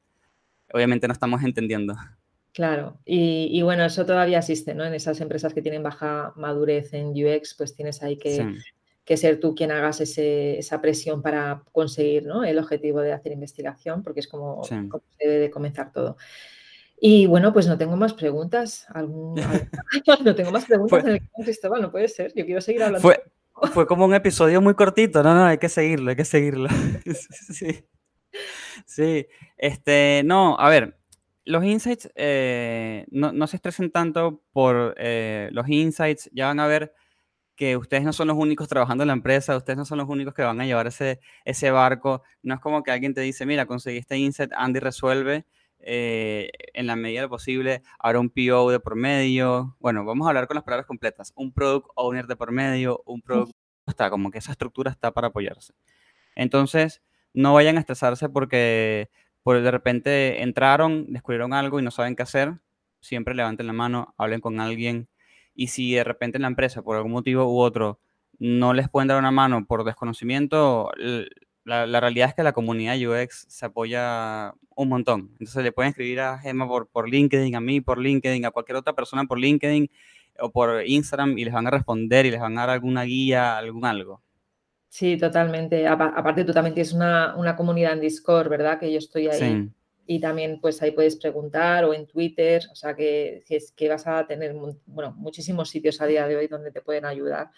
obviamente 0.73 1.07
no 1.07 1.13
estamos 1.13 1.43
entendiendo. 1.43 1.95
Claro, 2.53 2.99
y, 3.05 3.61
bueno, 3.61 3.85
eso 3.85 4.07
todavía 4.07 4.39
existe, 4.39 4.75
¿no? 4.75 4.87
En 4.87 4.95
esas 4.95 5.21
empresas 5.21 5.53
que 5.53 5.61
tienen 5.61 5.83
baja 5.83 6.33
madurez 6.37 6.95
en 6.95 7.09
UX, 7.09 7.55
pues 7.55 7.75
tienes 7.75 8.03
ahí 8.03 8.17
que, 8.17 9.17
ser 9.17 9.41
tú 9.41 9.55
quien 9.55 9.71
hagas 9.71 10.01
esa 10.01 10.81
presión 10.81 11.21
para 11.21 11.63
conseguir 11.73 12.25
¿no? 12.25 12.45
el 12.45 12.59
objetivo 12.59 13.03
de 13.03 13.13
hacer 13.13 13.33
investigación, 13.33 14.03
porque 14.03 14.21
es 14.21 14.29
como, 14.29 14.65
se 14.65 14.89
debe 15.21 15.39
de 15.39 15.51
comenzar 15.51 15.93
todo. 15.93 16.17
Y 16.99 17.27
bueno, 17.27 17.53
pues 17.53 17.67
no 17.67 17.77
tengo 17.77 17.97
más 17.97 18.15
preguntas. 18.15 18.87
no 20.25 20.35
tengo 20.35 20.51
más 20.51 20.65
preguntas 20.65 21.05
en 21.05 21.11
el 21.11 21.31
Cristóbal, 21.45 21.83
no 21.83 21.91
puede 21.91 22.09
ser. 22.09 22.33
Yo 22.35 22.45
quiero 22.45 22.61
seguir 22.61 22.83
hablando. 22.83 23.03
Fue, 23.03 23.23
fue 23.73 23.87
como 23.87 24.05
un 24.05 24.15
episodio 24.15 24.61
muy 24.61 24.75
cortito. 24.75 25.23
No, 25.23 25.35
no, 25.35 25.45
hay 25.45 25.59
que 25.59 25.69
seguirlo, 25.69 26.11
hay 26.11 26.17
que 26.17 26.25
seguirlo. 26.25 26.69
sí. 27.31 27.85
Sí, 28.85 29.27
este, 29.57 30.23
no, 30.25 30.59
a 30.59 30.69
ver, 30.69 30.99
los 31.45 31.65
insights 31.65 32.11
eh, 32.15 33.07
no, 33.11 33.47
se 33.47 33.57
estresen 33.57 33.91
tanto 33.91 34.43
por 34.53 34.95
eh, 34.99 35.49
los 35.53 35.69
insights, 35.69 36.29
ya 36.33 36.47
van 36.47 36.61
a 36.61 36.67
ver 36.67 36.93
que 37.55 37.77
ustedes 37.77 38.05
no 38.05 38.13
son 38.13 38.29
los 38.29 38.37
únicos 38.37 38.69
trabajando 38.69 39.05
en 39.05 39.09
la 39.09 39.15
empresa, 39.15 39.57
ustedes 39.57 39.79
no 39.79 39.87
son 39.87 39.99
los 39.99 40.09
únicos 40.09 40.35
que 40.35 40.43
van 40.43 40.61
a 40.61 40.67
llevar 40.67 40.87
ese, 40.87 41.21
ese 41.45 41.71
barco, 41.71 42.23
no 42.43 42.55
es 42.55 42.61
como 42.61 42.83
que 42.83 42.91
alguien 42.91 43.15
te 43.15 43.23
dice, 43.23 43.47
mira, 43.47 43.65
conseguí 43.65 43.99
este 43.99 44.19
insight, 44.19 44.53
Andy 44.55 44.81
resuelve, 44.81 45.47
eh, 45.81 46.51
en 46.75 46.87
la 46.87 46.97
medida 46.97 47.21
de 47.21 47.27
lo 47.27 47.31
posible, 47.31 47.83
habrá 47.99 48.21
un 48.21 48.31
PO 48.31 48.71
de 48.71 48.81
por 48.81 48.97
medio, 48.97 49.77
bueno, 49.79 50.05
vamos 50.05 50.27
a 50.27 50.31
hablar 50.31 50.47
con 50.47 50.55
las 50.57 50.65
palabras 50.65 50.87
completas, 50.87 51.33
un 51.37 51.53
product 51.53 51.89
owner 51.95 52.27
de 52.27 52.37
por 52.37 52.53
medio, 52.53 53.03
un 53.07 53.23
product, 53.23 53.53
está, 53.87 54.11
como 54.11 54.31
que 54.31 54.39
esa 54.39 54.53
estructura 54.53 54.91
está 54.91 55.13
para 55.13 55.29
apoyarse. 55.29 55.75
Entonces, 56.35 57.03
no 57.35 57.55
vayan 57.55 57.77
a 57.77 57.81
estresarse 57.81 58.29
porque 58.29 59.11
por 59.43 59.61
de 59.63 59.71
repente 59.71 60.43
entraron, 60.43 61.13
descubrieron 61.13 61.53
algo 61.53 61.79
y 61.79 61.83
no 61.83 61.91
saben 61.93 62.17
qué 62.17 62.23
hacer. 62.25 62.59
Siempre 63.01 63.35
levanten 63.35 63.69
la 63.69 63.73
mano, 63.73 64.15
hablen 64.19 64.41
con 64.41 64.59
alguien. 64.59 65.09
Y 65.55 65.69
si 65.69 65.95
de 65.95 66.03
repente 66.03 66.39
en 66.39 66.43
la 66.43 66.49
empresa, 66.49 66.83
por 66.83 66.97
algún 66.97 67.13
motivo 67.13 67.45
u 67.45 67.61
otro, 67.61 68.01
no 68.39 68.75
les 68.75 68.89
pueden 68.89 69.09
dar 69.09 69.19
una 69.19 69.31
mano 69.31 69.65
por 69.67 69.85
desconocimiento, 69.85 70.91
la, 71.67 72.01
realidad 72.01 72.29
es 72.29 72.35
que 72.35 72.43
la 72.45 72.53
comunidad 72.53 72.97
UX 72.97 73.47
se 73.49 73.67
apoya 73.67 74.55
un 74.77 74.89
montón. 74.89 75.31
Entonces 75.33 75.65
le 75.65 75.73
pueden 75.73 75.91
escribir 75.91 76.21
a 76.21 76.39
Gemma 76.39 76.69
por, 76.69 76.89
por 76.89 77.09
LinkedIn, 77.09 77.57
a 77.57 77.61
mí 77.61 77.81
por 77.81 77.99
LinkedIn, 77.99 78.45
a 78.47 78.53
cualquier 78.53 78.77
otra 78.77 78.95
persona 78.95 79.25
por 79.25 79.39
LinkedIn 79.39 79.91
o 80.39 80.53
por 80.53 80.87
Instagram 80.87 81.37
y 81.39 81.45
les 81.45 81.53
van 81.53 81.67
a 81.67 81.71
responder 81.71 82.25
y 82.25 82.31
les 82.31 82.41
van 82.41 82.57
a 82.57 82.63
dar 82.63 82.71
alguna 82.71 83.03
guía, 83.03 83.59
algún 83.59 83.85
algo. 83.85 84.23
Sí, 84.89 85.17
totalmente. 85.17 85.89
Aparte, 85.89 86.45
tú 86.45 86.53
también 86.53 86.75
tienes 86.75 86.93
una, 86.93 87.55
comunidad 87.57 87.95
en 87.95 88.01
Discord, 88.01 88.49
¿verdad? 88.49 88.79
Que 88.79 88.93
yo 88.93 88.99
estoy 88.99 89.27
ahí. 89.27 89.69
Y 90.07 90.21
también, 90.21 90.61
pues 90.61 90.81
ahí 90.83 90.93
puedes 90.93 91.17
preguntar 91.17 91.85
o 91.85 91.93
en 91.93 92.07
Twitter. 92.07 92.63
O 92.71 92.77
sea, 92.77 92.95
que, 92.95 93.43
es 93.49 93.73
que 93.73 93.89
vas 93.89 94.07
a 94.07 94.25
tener, 94.27 94.55
bueno, 94.87 95.13
muchísimos 95.17 95.69
sitios 95.69 96.01
a 96.01 96.07
día 96.07 96.29
de 96.29 96.37
hoy 96.37 96.47
donde 96.47 96.71
te 96.71 96.81
pueden 96.81 97.05
ayudar. 97.05 97.51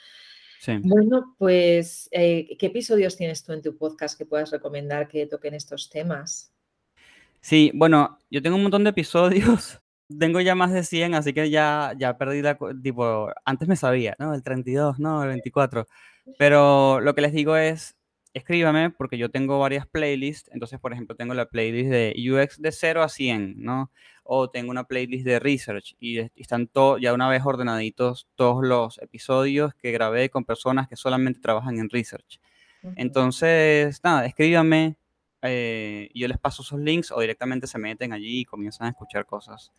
Sí. 0.60 0.78
Bueno, 0.82 1.34
pues, 1.38 2.08
eh, 2.12 2.56
¿qué 2.58 2.66
episodios 2.66 3.16
tienes 3.16 3.44
tú 3.44 3.52
en 3.52 3.62
tu 3.62 3.76
podcast 3.76 4.18
que 4.18 4.26
puedas 4.26 4.50
recomendar 4.50 5.08
que 5.08 5.26
toquen 5.26 5.54
estos 5.54 5.88
temas? 5.88 6.52
Sí, 7.40 7.70
bueno, 7.74 8.18
yo 8.30 8.42
tengo 8.42 8.56
un 8.56 8.62
montón 8.62 8.84
de 8.84 8.90
episodios. 8.90 9.80
Tengo 10.18 10.40
ya 10.40 10.54
más 10.54 10.72
de 10.72 10.84
100, 10.84 11.14
así 11.14 11.34
que 11.34 11.50
ya, 11.50 11.92
ya 11.98 12.16
perdí 12.16 12.40
la... 12.40 12.56
Tipo, 12.82 13.30
antes 13.44 13.68
me 13.68 13.76
sabía, 13.76 14.16
¿no? 14.18 14.32
El 14.32 14.42
32, 14.42 14.98
¿no? 14.98 15.22
El 15.22 15.28
24. 15.28 15.86
Pero 16.38 17.00
lo 17.00 17.14
que 17.14 17.20
les 17.20 17.34
digo 17.34 17.58
es, 17.58 17.97
escríbame 18.38 18.90
porque 18.90 19.18
yo 19.18 19.30
tengo 19.30 19.58
varias 19.58 19.86
playlists. 19.86 20.50
Entonces, 20.52 20.80
por 20.80 20.92
ejemplo, 20.92 21.14
tengo 21.14 21.34
la 21.34 21.46
playlist 21.46 21.90
de 21.90 22.14
UX 22.16 22.60
de 22.60 22.72
0 22.72 23.02
a 23.02 23.08
100, 23.08 23.62
¿no? 23.62 23.90
O 24.24 24.50
tengo 24.50 24.70
una 24.70 24.84
playlist 24.84 25.24
de 25.24 25.38
research 25.38 25.94
y, 26.00 26.18
están 26.36 26.66
todo, 26.66 26.98
ya 26.98 27.12
una 27.14 27.28
vez 27.28 27.42
ordenaditos 27.44 28.28
todos 28.34 28.64
los 28.66 28.98
episodios 28.98 29.74
que 29.74 29.92
grabé 29.92 30.30
con 30.30 30.44
personas 30.44 30.88
que 30.88 30.96
solamente 30.96 31.40
trabajan 31.40 31.78
en 31.78 31.88
research. 31.90 32.40
Entonces, 32.96 34.00
nada, 34.02 34.24
escríbame. 34.26 34.96
Eh, 35.42 36.10
yo 36.14 36.26
les 36.26 36.38
paso 36.38 36.62
esos 36.62 36.80
links 36.80 37.12
o 37.12 37.20
directamente 37.20 37.66
se 37.66 37.78
meten 37.78 38.12
allí 38.12 38.40
y 38.40 38.44
comienzan 38.44 38.88
a 38.88 38.90
escuchar 38.90 39.24
cosas 39.24 39.72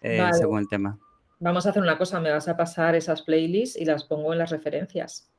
eh, 0.00 0.24
según 0.32 0.60
el 0.60 0.68
tema. 0.68 0.98
Vamos 1.40 1.66
a 1.66 1.70
hacer 1.70 1.82
una 1.82 1.98
cosa, 1.98 2.20
me 2.20 2.30
vas 2.30 2.46
a 2.46 2.56
pasar 2.56 2.94
esas 2.94 3.22
playlists 3.22 3.76
y 3.76 3.84
las 3.84 4.04
pongo 4.04 4.32
en 4.32 4.38
las 4.38 4.50
referencias. 4.50 5.31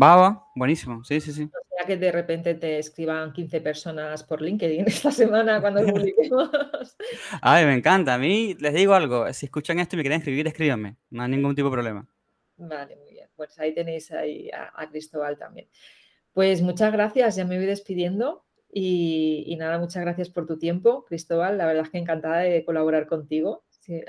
Va, 0.00 0.46
buenísimo, 0.54 1.04
sí, 1.04 1.20
sí, 1.20 1.32
sí. 1.32 1.50
O 1.52 1.76
sea 1.76 1.86
que 1.86 1.96
de 1.96 2.10
repente 2.10 2.54
te 2.54 2.78
escriban 2.78 3.32
15 3.32 3.60
personas 3.60 4.22
por 4.24 4.40
LinkedIn 4.40 4.84
esta 4.86 5.10
semana 5.10 5.60
cuando 5.60 5.84
publiquemos. 5.84 6.50
Ay, 7.42 7.66
me 7.66 7.74
encanta. 7.74 8.14
A 8.14 8.18
mí 8.18 8.54
les 8.58 8.72
digo 8.72 8.94
algo, 8.94 9.30
si 9.32 9.46
escuchan 9.46 9.78
esto 9.80 9.96
y 9.96 9.98
me 9.98 10.02
quieren 10.02 10.18
escribir, 10.18 10.46
escríbanme, 10.46 10.96
no 11.10 11.22
hay 11.22 11.30
ningún 11.30 11.54
tipo 11.54 11.68
de 11.68 11.72
problema. 11.72 12.08
Vale, 12.56 12.96
muy 12.96 13.12
bien. 13.12 13.28
Pues 13.36 13.58
ahí 13.58 13.74
tenéis 13.74 14.10
ahí 14.12 14.50
a, 14.50 14.88
Cristóbal 14.88 15.36
también. 15.36 15.68
Pues 16.32 16.62
muchas 16.62 16.92
gracias, 16.92 17.36
ya 17.36 17.44
me 17.44 17.56
voy 17.56 17.66
despidiendo. 17.66 18.44
Y, 18.74 19.44
y, 19.46 19.56
nada, 19.56 19.78
muchas 19.78 20.02
gracias 20.02 20.30
por 20.30 20.46
tu 20.46 20.58
tiempo, 20.58 21.04
Cristóbal. 21.04 21.58
La 21.58 21.66
verdad 21.66 21.84
es 21.84 21.90
que 21.90 21.98
encantada 21.98 22.38
de 22.38 22.64
colaborar 22.64 23.06
contigo, 23.06 23.64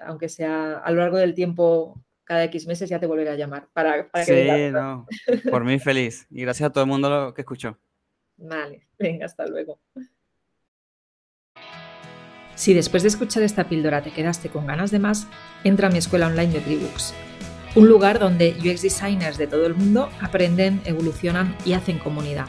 aunque 0.05 0.29
sea 0.29 0.77
a 0.77 0.91
lo 0.91 1.01
largo 1.01 1.17
del 1.17 1.33
tiempo 1.33 2.01
cada 2.23 2.43
X 2.45 2.67
meses 2.67 2.89
ya 2.89 2.99
te 2.99 3.05
volveré 3.05 3.31
a 3.31 3.35
llamar 3.35 3.67
para, 3.73 4.09
para 4.09 4.25
sí, 4.25 4.69
no, 4.71 5.05
por 5.49 5.63
mí 5.63 5.79
feliz. 5.79 6.27
Y 6.29 6.41
gracias 6.41 6.69
a 6.69 6.73
todo 6.73 6.83
el 6.83 6.89
mundo 6.89 7.33
que 7.33 7.41
escuchó. 7.41 7.77
Vale, 8.37 8.87
venga, 8.97 9.25
hasta 9.25 9.45
luego. 9.45 9.79
Si 12.55 12.73
después 12.73 13.03
de 13.03 13.09
escuchar 13.09 13.43
esta 13.43 13.67
píldora 13.67 14.03
te 14.03 14.11
quedaste 14.11 14.49
con 14.49 14.67
ganas 14.67 14.91
de 14.91 14.99
más, 14.99 15.27
entra 15.63 15.87
a 15.87 15.91
mi 15.91 15.97
escuela 15.97 16.27
online 16.27 16.53
de 16.53 16.59
Tribooks, 16.59 17.13
un 17.75 17.89
lugar 17.89 18.19
donde 18.19 18.55
UX 18.59 18.83
designers 18.83 19.37
de 19.37 19.47
todo 19.47 19.65
el 19.65 19.73
mundo 19.73 20.09
aprenden, 20.21 20.81
evolucionan 20.85 21.55
y 21.65 21.73
hacen 21.73 21.97
comunidad 21.97 22.47